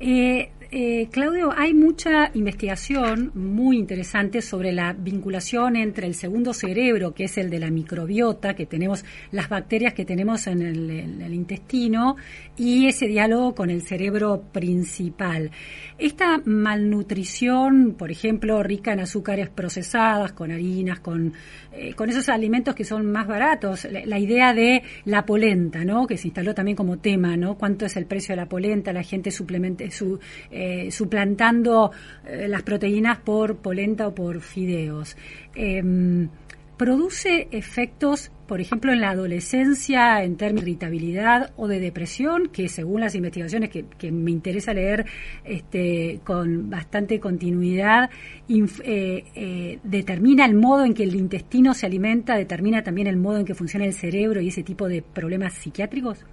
Eh, 0.00 0.50
eh, 0.70 1.08
Claudio, 1.10 1.52
hay 1.56 1.74
mucha 1.74 2.30
investigación 2.34 3.30
muy 3.34 3.78
interesante 3.78 4.42
sobre 4.42 4.72
la 4.72 4.92
vinculación 4.92 5.76
entre 5.76 6.06
el 6.06 6.14
segundo 6.14 6.52
cerebro, 6.52 7.14
que 7.14 7.24
es 7.24 7.38
el 7.38 7.50
de 7.50 7.58
la 7.58 7.70
microbiota, 7.70 8.54
que 8.54 8.66
tenemos 8.66 9.04
las 9.30 9.48
bacterias 9.48 9.94
que 9.94 10.04
tenemos 10.04 10.46
en 10.46 10.62
el, 10.62 11.34
intestino, 11.34 12.16
y 12.56 12.86
ese 12.86 13.06
diálogo 13.06 13.54
con 13.54 13.70
el 13.70 13.82
cerebro 13.82 14.42
principal. 14.52 15.50
Esta 15.98 16.42
malnutrición, 16.44 17.94
por 17.96 18.10
ejemplo, 18.10 18.62
rica 18.62 18.92
en 18.92 19.00
azúcares 19.00 19.48
procesadas, 19.48 20.32
con 20.32 20.50
harinas, 20.50 21.00
con, 21.00 21.32
eh, 21.72 21.94
con 21.94 22.10
esos 22.10 22.28
alimentos 22.28 22.74
que 22.74 22.84
son 22.84 23.10
más 23.10 23.26
baratos, 23.26 23.84
la, 23.84 24.04
la 24.04 24.18
idea 24.18 24.52
de 24.52 24.82
la 25.04 25.24
polenta, 25.24 25.84
¿no? 25.84 26.06
que 26.06 26.16
se 26.16 26.28
instaló 26.28 26.54
también 26.54 26.76
como 26.76 26.98
tema, 26.98 27.36
¿no? 27.36 27.56
cuánto 27.56 27.86
es 27.86 27.96
el 27.96 28.06
precio 28.06 28.34
de 28.34 28.36
la 28.36 28.48
polenta, 28.48 28.92
la 28.92 29.02
gente 29.02 29.30
suplemente, 29.30 29.90
su, 29.90 30.18
eh, 30.56 30.90
suplantando 30.90 31.92
eh, 32.26 32.48
las 32.48 32.62
proteínas 32.62 33.18
por 33.18 33.56
polenta 33.56 34.08
o 34.08 34.14
por 34.14 34.40
fideos. 34.40 35.16
Em, 35.54 36.28
produce 36.76 37.48
efectos, 37.50 38.30
por 38.46 38.60
ejemplo, 38.60 38.92
en 38.92 39.00
la 39.00 39.10
adolescencia 39.10 40.22
en 40.22 40.36
términos 40.36 40.64
de 40.64 40.70
irritabilidad 40.70 41.52
o 41.56 41.68
de 41.68 41.80
depresión, 41.80 42.48
que 42.52 42.68
según 42.68 43.00
las 43.00 43.14
investigaciones 43.14 43.70
que, 43.70 44.12
me 44.12 44.30
interesa 44.30 44.74
leer 44.74 45.06
este, 45.44 46.20
con 46.24 46.70
bastante 46.70 47.18
continuidad, 47.18 48.10
eh, 48.48 49.24
eh, 49.34 49.78
determina 49.82 50.44
el 50.44 50.54
modo 50.54 50.84
en 50.84 50.94
que 50.94 51.04
el 51.04 51.14
intestino 51.14 51.74
se 51.74 51.86
alimenta, 51.86 52.36
determina 52.36 52.82
también 52.82 53.06
el 53.06 53.16
modo 53.16 53.38
en 53.38 53.46
que 53.46 53.54
funciona 53.54 53.86
el 53.86 53.94
cerebro 53.94 54.40
y 54.40 54.48
ese 54.48 54.62
tipo 54.62 54.88
de 54.88 55.02
problemas 55.02 55.54
psiquiátricos. 55.54 56.24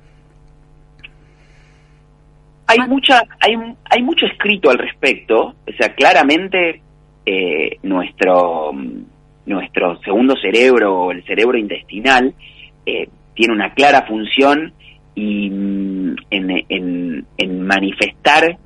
Hay 2.67 2.79
mucha 2.87 3.23
hay 3.39 3.55
hay 3.85 4.01
mucho 4.01 4.25
escrito 4.25 4.69
al 4.69 4.77
respecto 4.77 5.55
o 5.67 5.71
sea 5.77 5.93
claramente 5.93 6.81
eh, 7.25 7.77
nuestro 7.83 8.71
nuestro 9.45 9.99
segundo 10.01 10.35
cerebro 10.37 11.11
el 11.11 11.23
cerebro 11.25 11.57
intestinal 11.57 12.33
eh, 12.85 13.09
tiene 13.33 13.53
una 13.53 13.73
clara 13.73 14.05
función 14.07 14.73
y 15.15 15.49
mm, 15.49 16.15
en, 16.29 17.25
en, 17.37 17.61
manifestar 17.61 18.57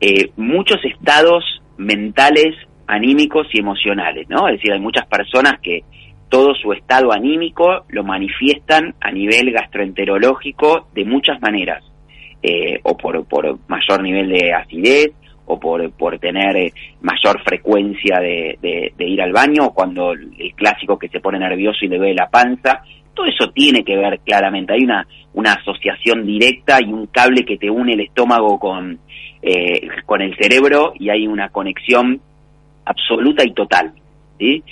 eh, 0.00 0.30
muchos 0.36 0.78
estados 0.84 1.44
mentales 1.78 2.54
anímicos 2.86 3.48
y 3.52 3.58
emocionales 3.58 4.28
no 4.28 4.48
es 4.48 4.56
decir 4.56 4.72
hay 4.72 4.80
muchas 4.80 5.06
personas 5.06 5.58
que 5.60 5.84
todo 6.28 6.54
su 6.54 6.72
estado 6.72 7.12
anímico 7.12 7.84
lo 7.88 8.04
manifiestan 8.04 8.94
a 9.00 9.12
nivel 9.12 9.52
gastroenterológico 9.52 10.88
de 10.92 11.04
muchas 11.04 11.40
maneras 11.40 11.82
eh, 12.42 12.80
o 12.82 12.96
por, 12.96 13.24
por 13.26 13.58
mayor 13.68 14.02
nivel 14.02 14.28
de 14.28 14.52
acidez 14.52 15.12
o 15.46 15.58
por, 15.60 15.90
por 15.92 16.18
tener 16.18 16.56
eh, 16.56 16.72
mayor 17.02 17.40
frecuencia 17.42 18.18
de, 18.18 18.58
de- 18.60 18.92
ir 19.06 19.22
al 19.22 19.32
baño 19.32 19.66
o 19.66 19.74
cuando 19.74 20.12
el 20.12 20.52
clásico 20.56 20.98
que 20.98 21.08
se 21.08 21.20
pone 21.20 21.38
nervioso 21.38 21.84
y 21.84 21.88
le 21.88 21.98
duele 21.98 22.14
la 22.14 22.28
panza. 22.28 22.82
Todo 23.14 23.26
eso 23.26 23.50
tiene 23.50 23.82
que 23.84 23.96
ver 23.96 24.18
claramente. 24.20 24.74
Hay 24.74 24.82
una, 24.82 25.06
una 25.34 25.52
asociación 25.52 26.26
directa 26.26 26.78
y 26.82 26.92
un 26.92 27.06
cable 27.06 27.44
que 27.44 27.56
te 27.56 27.70
une 27.70 27.92
el 27.94 28.00
estómago 28.00 28.58
con, 28.58 28.98
eh, 29.40 29.88
con 30.04 30.20
el 30.20 30.36
cerebro 30.36 30.92
y 30.98 31.08
hay 31.10 31.26
una 31.26 31.48
conexión 31.50 32.20
absoluta 32.84 33.44
y 33.44 33.52
total. 33.52 33.92
¿sí? 34.38 34.62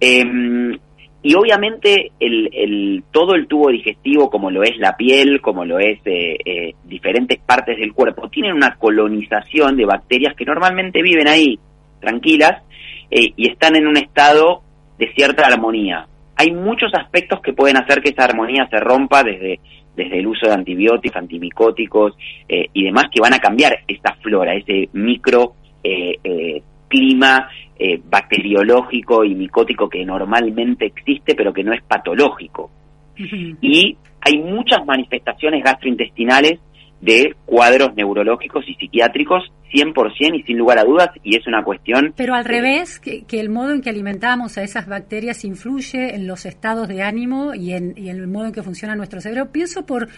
Em, 0.00 0.78
y 1.22 1.34
obviamente 1.34 2.12
el, 2.18 2.48
el, 2.52 3.04
todo 3.10 3.34
el 3.34 3.46
tubo 3.46 3.68
digestivo, 3.70 4.30
como 4.30 4.50
lo 4.50 4.62
es 4.62 4.78
la 4.78 4.96
piel, 4.96 5.40
como 5.42 5.66
lo 5.66 5.78
es 5.78 5.98
eh, 6.06 6.36
eh, 6.44 6.74
diferentes 6.84 7.38
partes 7.40 7.78
del 7.78 7.92
cuerpo, 7.92 8.30
tienen 8.30 8.54
una 8.54 8.76
colonización 8.76 9.76
de 9.76 9.84
bacterias 9.84 10.34
que 10.34 10.46
normalmente 10.46 11.02
viven 11.02 11.28
ahí, 11.28 11.58
tranquilas, 12.00 12.62
eh, 13.10 13.32
y 13.36 13.50
están 13.50 13.76
en 13.76 13.86
un 13.86 13.98
estado 13.98 14.62
de 14.98 15.12
cierta 15.12 15.46
armonía. 15.46 16.06
Hay 16.36 16.52
muchos 16.52 16.92
aspectos 16.94 17.40
que 17.40 17.52
pueden 17.52 17.76
hacer 17.76 18.00
que 18.00 18.10
esa 18.10 18.24
armonía 18.24 18.66
se 18.70 18.80
rompa 18.80 19.22
desde, 19.22 19.60
desde 19.94 20.20
el 20.20 20.26
uso 20.26 20.46
de 20.46 20.54
antibióticos, 20.54 21.16
antimicóticos 21.16 22.16
eh, 22.48 22.68
y 22.72 22.84
demás 22.84 23.06
que 23.12 23.20
van 23.20 23.34
a 23.34 23.40
cambiar 23.40 23.80
esa 23.86 24.14
flora, 24.22 24.54
ese 24.54 24.88
micro 24.94 25.52
eh, 25.84 26.62
clima 26.90 27.48
eh, 27.78 27.98
bacteriológico 28.04 29.24
y 29.24 29.34
micótico 29.34 29.88
que 29.88 30.04
normalmente 30.04 30.84
existe 30.84 31.34
pero 31.34 31.52
que 31.52 31.64
no 31.64 31.72
es 31.72 31.82
patológico. 31.82 32.70
Y 33.16 33.96
hay 34.20 34.38
muchas 34.38 34.84
manifestaciones 34.86 35.62
gastrointestinales 35.62 36.58
de 37.00 37.34
cuadros 37.46 37.94
neurológicos 37.94 38.64
y 38.68 38.74
psiquiátricos 38.74 39.50
100% 39.72 40.38
y 40.38 40.42
sin 40.42 40.58
lugar 40.58 40.78
a 40.78 40.84
dudas 40.84 41.10
y 41.22 41.36
es 41.36 41.46
una 41.46 41.62
cuestión 41.62 42.12
Pero 42.16 42.34
al 42.34 42.44
eh, 42.44 42.48
revés, 42.48 42.98
que, 42.98 43.24
que 43.24 43.40
el 43.40 43.48
modo 43.48 43.72
en 43.72 43.80
que 43.80 43.90
alimentamos 43.90 44.58
a 44.58 44.62
esas 44.62 44.86
bacterias 44.86 45.44
influye 45.44 46.14
en 46.14 46.26
los 46.26 46.44
estados 46.44 46.88
de 46.88 47.02
ánimo 47.02 47.54
y 47.54 47.72
en, 47.72 47.94
y 47.96 48.10
en 48.10 48.16
el 48.16 48.26
modo 48.26 48.46
en 48.46 48.52
que 48.52 48.62
funciona 48.62 48.96
nuestro 48.96 49.20
cerebro. 49.20 49.50
Pienso 49.52 49.86
por, 49.86 50.08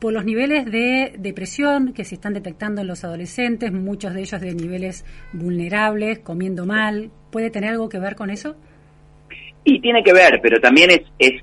por 0.00 0.12
los 0.12 0.24
niveles 0.24 0.64
de 0.64 1.14
depresión 1.18 1.92
que 1.92 2.04
se 2.04 2.14
están 2.14 2.34
detectando 2.34 2.80
en 2.80 2.88
los 2.88 3.04
adolescentes, 3.04 3.72
muchos 3.72 4.14
de 4.14 4.20
ellos 4.20 4.40
de 4.40 4.54
niveles 4.54 5.04
vulnerables, 5.32 6.20
comiendo 6.20 6.66
mal. 6.66 7.10
¿Puede 7.30 7.50
tener 7.50 7.70
algo 7.70 7.88
que 7.88 7.98
ver 7.98 8.16
con 8.16 8.30
eso? 8.30 8.56
Y 9.64 9.80
tiene 9.80 10.02
que 10.02 10.12
ver, 10.12 10.40
pero 10.42 10.60
también 10.60 10.90
es, 10.90 11.02
es, 11.18 11.40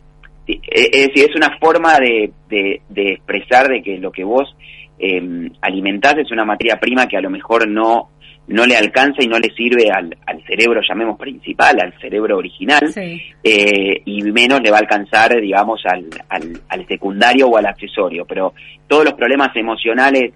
es, 0.47 1.09
es 1.15 1.35
una 1.35 1.57
forma 1.57 1.99
de, 1.99 2.31
de, 2.49 2.81
de 2.89 3.11
expresar 3.13 3.69
de 3.69 3.81
que 3.81 3.97
lo 3.97 4.11
que 4.11 4.23
vos 4.23 4.53
eh, 4.99 5.49
alimentás 5.61 6.15
es 6.17 6.31
una 6.31 6.45
materia 6.45 6.79
prima 6.79 7.07
que 7.07 7.17
a 7.17 7.21
lo 7.21 7.29
mejor 7.29 7.67
no, 7.67 8.09
no 8.47 8.65
le 8.65 8.75
alcanza 8.75 9.23
y 9.23 9.27
no 9.27 9.37
le 9.39 9.49
sirve 9.55 9.89
al, 9.91 10.15
al 10.25 10.43
cerebro, 10.45 10.81
llamemos 10.87 11.17
principal, 11.17 11.79
al 11.81 11.93
cerebro 11.99 12.37
original, 12.37 12.87
Sí. 12.91 13.21
eh, 13.43 14.01
y 14.05 14.21
menos 14.23 14.61
le 14.61 14.71
va 14.71 14.77
a 14.77 14.81
alcanzar, 14.81 15.39
digamos, 15.39 15.81
al, 15.85 16.05
al, 16.29 16.59
al 16.67 16.87
secundario 16.87 17.47
o 17.47 17.57
al 17.57 17.65
accesorio. 17.67 18.25
Pero 18.25 18.53
todos 18.87 19.05
los 19.05 19.13
problemas 19.13 19.55
emocionales, 19.55 20.33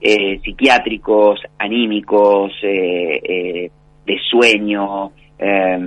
eh, 0.00 0.40
psiquiátricos, 0.42 1.40
anímicos, 1.58 2.52
eh, 2.62 3.70
de 4.04 4.16
sueño 4.28 5.12
eh, 5.38 5.78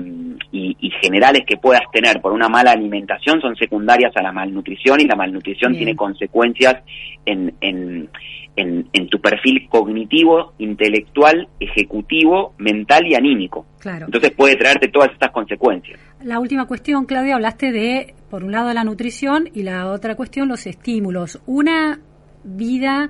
y, 0.51 0.75
y 0.79 0.91
generales 1.01 1.43
que 1.47 1.57
puedas 1.57 1.83
tener 1.91 2.21
por 2.21 2.33
una 2.33 2.49
mala 2.49 2.71
alimentación 2.71 3.41
son 3.41 3.55
secundarias 3.55 4.11
a 4.15 4.21
la 4.21 4.31
malnutrición 4.31 4.99
y 4.99 5.05
la 5.05 5.15
malnutrición 5.15 5.71
Bien. 5.71 5.85
tiene 5.85 5.95
consecuencias 5.95 6.83
en, 7.25 7.53
en, 7.61 8.09
en, 8.55 8.87
en 8.91 9.07
tu 9.09 9.19
perfil 9.19 9.67
cognitivo, 9.69 10.53
intelectual, 10.57 11.47
ejecutivo, 11.59 12.53
mental 12.57 13.05
y 13.07 13.15
anímico. 13.15 13.65
Claro. 13.79 14.05
Entonces 14.05 14.31
puede 14.31 14.55
traerte 14.55 14.87
todas 14.87 15.11
estas 15.11 15.31
consecuencias. 15.31 15.99
La 16.23 16.39
última 16.39 16.65
cuestión, 16.65 17.05
Claudia, 17.05 17.35
hablaste 17.35 17.71
de, 17.71 18.13
por 18.29 18.43
un 18.43 18.51
lado, 18.51 18.73
la 18.73 18.83
nutrición 18.83 19.49
y 19.53 19.63
la 19.63 19.87
otra 19.91 20.15
cuestión, 20.15 20.47
los 20.47 20.65
estímulos. 20.65 21.41
Una 21.45 21.99
vida 22.43 23.09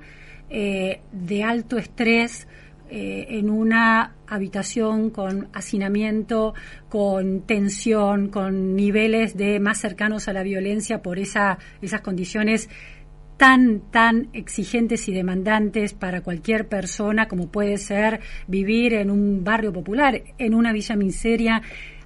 eh, 0.49 1.01
de 1.11 1.43
alto 1.43 1.77
estrés 1.77 2.47
eh, 2.89 3.27
en 3.29 3.49
una 3.49 4.13
habitación 4.27 5.09
con 5.09 5.47
hacinamiento, 5.53 6.53
con 6.89 7.41
tensión, 7.41 8.29
con 8.29 8.75
niveles 8.75 9.35
de 9.37 9.59
más 9.59 9.79
cercanos 9.79 10.27
a 10.27 10.33
la 10.33 10.43
violencia 10.43 11.01
por 11.01 11.19
esa, 11.19 11.57
esas 11.81 12.01
condiciones 12.01 12.69
tan, 13.37 13.81
tan 13.91 14.29
exigentes 14.33 15.07
y 15.09 15.13
demandantes 15.13 15.93
para 15.93 16.21
cualquier 16.21 16.67
persona 16.67 17.27
como 17.27 17.51
puede 17.51 17.77
ser 17.77 18.21
vivir 18.47 18.93
en 18.93 19.11
un 19.11 19.43
barrio 19.43 19.73
popular, 19.73 20.21
en 20.37 20.53
una 20.53 20.71
villa 20.71 20.95
miseria, 20.95 21.61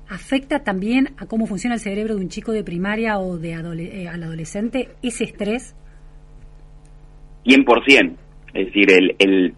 afecta 0.08 0.64
también 0.64 1.14
a 1.18 1.28
cómo 1.28 1.46
funciona 1.46 1.76
el 1.76 1.82
cerebro 1.82 2.16
de 2.16 2.22
un 2.22 2.30
chico 2.30 2.52
de 2.52 2.64
primaria 2.64 3.20
o 3.20 3.38
de 3.38 3.54
adole- 3.54 3.92
eh, 3.94 4.08
al 4.08 4.24
adolescente 4.24 4.90
ese 5.04 5.26
estrés. 5.26 5.76
100%. 7.46 8.16
Es 8.54 8.66
decir, 8.66 8.92
el, 8.92 9.16
el, 9.20 9.54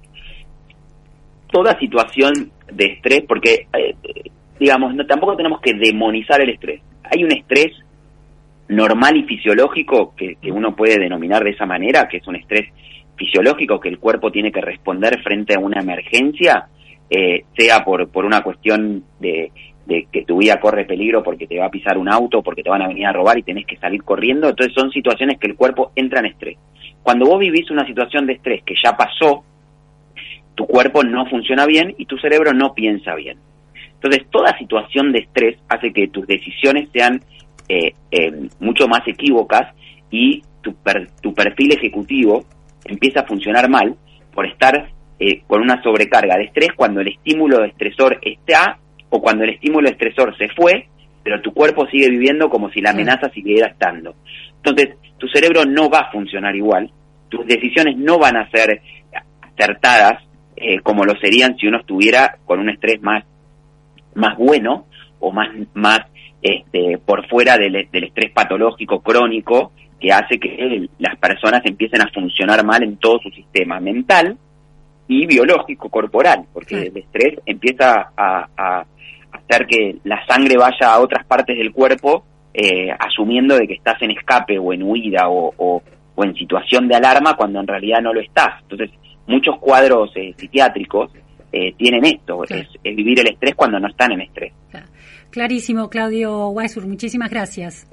toda 1.51 1.77
situación 1.79 2.51
de 2.71 2.85
estrés, 2.85 3.23
porque, 3.27 3.67
eh, 3.77 3.95
digamos, 4.59 4.95
tampoco 5.07 5.35
tenemos 5.35 5.61
que 5.61 5.73
demonizar 5.73 6.41
el 6.41 6.49
estrés. 6.49 6.81
Hay 7.03 7.23
un 7.23 7.31
estrés 7.31 7.71
normal 8.69 9.17
y 9.17 9.23
fisiológico 9.23 10.13
que, 10.15 10.35
que 10.35 10.51
uno 10.51 10.75
puede 10.75 10.97
denominar 10.97 11.43
de 11.43 11.51
esa 11.51 11.65
manera, 11.65 12.07
que 12.07 12.17
es 12.17 12.27
un 12.27 12.37
estrés 12.37 12.69
fisiológico 13.15 13.79
que 13.79 13.89
el 13.89 13.99
cuerpo 13.99 14.31
tiene 14.31 14.51
que 14.51 14.61
responder 14.61 15.21
frente 15.21 15.55
a 15.55 15.59
una 15.59 15.81
emergencia, 15.81 16.67
eh, 17.09 17.43
sea 17.57 17.83
por, 17.83 18.09
por 18.09 18.25
una 18.25 18.41
cuestión 18.41 19.03
de, 19.19 19.51
de 19.85 20.07
que 20.11 20.23
tu 20.23 20.37
vida 20.37 20.59
corre 20.59 20.85
peligro 20.85 21.21
porque 21.21 21.47
te 21.47 21.59
va 21.59 21.65
a 21.65 21.71
pisar 21.71 21.97
un 21.97 22.09
auto, 22.09 22.41
porque 22.41 22.63
te 22.63 22.69
van 22.69 22.81
a 22.81 22.87
venir 22.87 23.05
a 23.05 23.13
robar 23.13 23.37
y 23.37 23.43
tenés 23.43 23.65
que 23.65 23.77
salir 23.77 24.03
corriendo. 24.03 24.49
Entonces 24.49 24.73
son 24.73 24.91
situaciones 24.91 25.37
que 25.37 25.47
el 25.47 25.55
cuerpo 25.55 25.91
entra 25.95 26.19
en 26.19 26.27
estrés. 26.27 26.57
Cuando 27.03 27.25
vos 27.25 27.39
vivís 27.39 27.69
una 27.71 27.85
situación 27.85 28.25
de 28.25 28.33
estrés 28.33 28.63
que 28.63 28.75
ya 28.81 28.95
pasó, 28.95 29.43
tu 30.55 30.65
cuerpo 30.67 31.03
no 31.03 31.25
funciona 31.27 31.65
bien 31.65 31.95
y 31.97 32.05
tu 32.05 32.17
cerebro 32.17 32.53
no 32.53 32.73
piensa 32.73 33.15
bien. 33.15 33.37
Entonces, 33.93 34.25
toda 34.31 34.57
situación 34.57 35.11
de 35.11 35.19
estrés 35.19 35.57
hace 35.69 35.93
que 35.93 36.07
tus 36.07 36.25
decisiones 36.25 36.89
sean 36.91 37.21
eh, 37.69 37.93
eh, 38.09 38.49
mucho 38.59 38.87
más 38.87 39.07
equívocas 39.07 39.73
y 40.09 40.43
tu, 40.61 40.75
tu 41.21 41.33
perfil 41.33 41.73
ejecutivo 41.73 42.43
empieza 42.85 43.21
a 43.21 43.25
funcionar 43.27 43.69
mal 43.69 43.95
por 44.33 44.45
estar 44.45 44.89
eh, 45.19 45.43
con 45.45 45.61
una 45.61 45.81
sobrecarga 45.83 46.35
de 46.37 46.45
estrés 46.45 46.69
cuando 46.75 47.01
el 47.01 47.09
estímulo 47.09 47.59
de 47.59 47.67
estresor 47.67 48.19
está 48.23 48.79
o 49.09 49.21
cuando 49.21 49.43
el 49.43 49.51
estímulo 49.51 49.87
de 49.87 49.93
estresor 49.93 50.35
se 50.37 50.49
fue, 50.49 50.87
pero 51.23 51.41
tu 51.41 51.53
cuerpo 51.53 51.85
sigue 51.87 52.09
viviendo 52.09 52.49
como 52.49 52.71
si 52.71 52.81
la 52.81 52.89
amenaza 52.89 53.29
siguiera 53.29 53.67
estando. 53.67 54.15
Entonces, 54.57 54.95
tu 55.17 55.27
cerebro 55.27 55.63
no 55.65 55.89
va 55.89 55.99
a 55.99 56.11
funcionar 56.11 56.55
igual, 56.55 56.91
tus 57.29 57.45
decisiones 57.45 57.97
no 57.97 58.17
van 58.17 58.37
a 58.37 58.49
ser 58.49 58.81
acertadas 59.41 60.23
eh, 60.61 60.79
como 60.81 61.05
lo 61.05 61.15
serían 61.17 61.57
si 61.57 61.67
uno 61.67 61.79
estuviera 61.79 62.37
con 62.45 62.59
un 62.59 62.69
estrés 62.69 63.01
más, 63.01 63.23
más 64.15 64.37
bueno 64.37 64.85
o 65.19 65.31
más, 65.31 65.49
más 65.73 66.01
este, 66.41 66.97
por 66.97 67.27
fuera 67.27 67.57
del, 67.57 67.87
del 67.91 68.03
estrés 68.03 68.31
patológico 68.31 69.01
crónico 69.01 69.71
que 70.01 70.11
hace 70.11 70.39
que 70.39 70.89
las 70.97 71.15
personas 71.17 71.61
empiecen 71.63 72.01
a 72.01 72.09
funcionar 72.11 72.65
mal 72.65 72.81
en 72.83 72.97
todo 72.97 73.19
su 73.19 73.29
sistema 73.29 73.79
mental 73.79 74.35
y 75.07 75.25
biológico 75.27 75.89
corporal, 75.89 76.45
porque 76.51 76.87
el 76.87 76.97
estrés 76.97 77.39
empieza 77.45 78.11
a, 78.17 78.85
hacer 79.31 79.67
que 79.67 79.97
la 80.03 80.25
sangre 80.25 80.57
vaya 80.57 80.93
a 80.93 80.99
otras 80.99 81.25
partes 81.25 81.57
del 81.57 81.71
cuerpo 81.71 82.25
eh, 82.53 82.89
asumiendo 82.97 83.55
de 83.55 83.67
que 83.67 83.75
estás 83.75 84.01
en 84.01 84.11
escape 84.11 84.57
o 84.57 84.73
en 84.73 84.83
huida 84.83 85.29
o, 85.29 85.53
o, 85.57 85.83
en 86.23 86.35
situación 86.35 86.87
de 86.87 86.95
alarma 86.95 87.35
cuando 87.35 87.59
en 87.59 87.67
realidad 87.67 87.99
no 88.01 88.13
lo 88.13 88.21
estás. 88.21 88.61
Entonces, 88.61 88.91
muchos 89.31 89.57
cuadros 89.59 90.11
eh, 90.15 90.33
psiquiátricos 90.37 91.11
eh, 91.51 91.73
tienen 91.77 92.05
esto, 92.05 92.43
es, 92.43 92.67
vivir 92.83 93.19
el 93.19 93.29
estrés 93.29 93.55
cuando 93.55 93.79
no 93.79 93.87
están 93.87 94.11
en 94.13 94.21
estrés. 94.21 94.53
Clarísimo, 95.31 95.89
Claudio 95.89 96.49
Weisur, 96.49 96.85
muchísimas 96.85 97.29
gracias. 97.29 97.87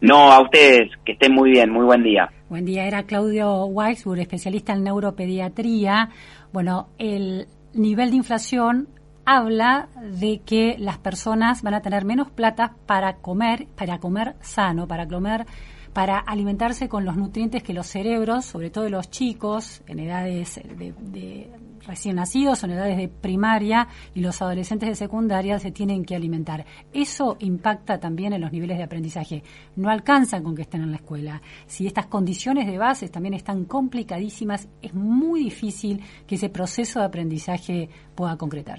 No, 0.00 0.32
a 0.32 0.40
ustedes, 0.42 0.90
que 1.04 1.12
estén 1.12 1.32
muy 1.32 1.50
bien, 1.50 1.70
muy 1.70 1.84
buen 1.84 2.02
día. 2.02 2.30
Buen 2.48 2.64
día, 2.64 2.86
era 2.86 3.04
Claudio 3.04 3.66
Weisur, 3.66 4.18
especialista 4.18 4.72
en 4.72 4.84
neuropediatría. 4.84 6.08
Bueno, 6.52 6.88
el 6.98 7.46
nivel 7.74 8.10
de 8.10 8.16
inflación 8.16 8.88
habla 9.24 9.88
de 10.02 10.40
que 10.44 10.76
las 10.78 10.98
personas 10.98 11.62
van 11.62 11.74
a 11.74 11.82
tener 11.82 12.04
menos 12.04 12.30
plata 12.30 12.74
para 12.86 13.16
comer, 13.16 13.66
para 13.76 13.98
comer 13.98 14.34
sano, 14.40 14.88
para 14.88 15.06
comer 15.06 15.46
para 15.92 16.18
alimentarse 16.18 16.88
con 16.88 17.04
los 17.04 17.16
nutrientes 17.16 17.62
que 17.62 17.74
los 17.74 17.86
cerebros, 17.86 18.44
sobre 18.44 18.70
todo 18.70 18.88
los 18.88 19.10
chicos 19.10 19.82
en 19.86 19.98
edades 19.98 20.60
de, 20.76 21.50
recién 21.86 22.16
nacidos 22.16 22.62
en 22.62 22.72
edades 22.72 22.96
de 22.96 23.08
primaria 23.08 23.88
y 24.14 24.20
los 24.20 24.40
adolescentes 24.42 24.88
de 24.88 24.94
secundaria 24.94 25.58
se 25.58 25.72
tienen 25.72 26.04
que 26.04 26.14
alimentar. 26.14 26.64
Eso 26.92 27.36
impacta 27.40 27.98
también 27.98 28.32
en 28.32 28.40
los 28.40 28.52
niveles 28.52 28.78
de 28.78 28.84
aprendizaje. 28.84 29.42
No 29.76 29.90
alcanzan 29.90 30.44
con 30.44 30.54
que 30.54 30.62
estén 30.62 30.82
en 30.82 30.90
la 30.90 30.98
escuela. 30.98 31.42
Si 31.66 31.86
estas 31.86 32.06
condiciones 32.06 32.66
de 32.66 32.78
base 32.78 33.08
también 33.08 33.34
están 33.34 33.64
complicadísimas, 33.64 34.68
es 34.82 34.94
muy 34.94 35.44
difícil 35.44 36.02
que 36.26 36.36
ese 36.36 36.48
proceso 36.48 37.00
de 37.00 37.06
aprendizaje 37.06 37.88
pueda 38.14 38.36
concretarse. 38.36 38.78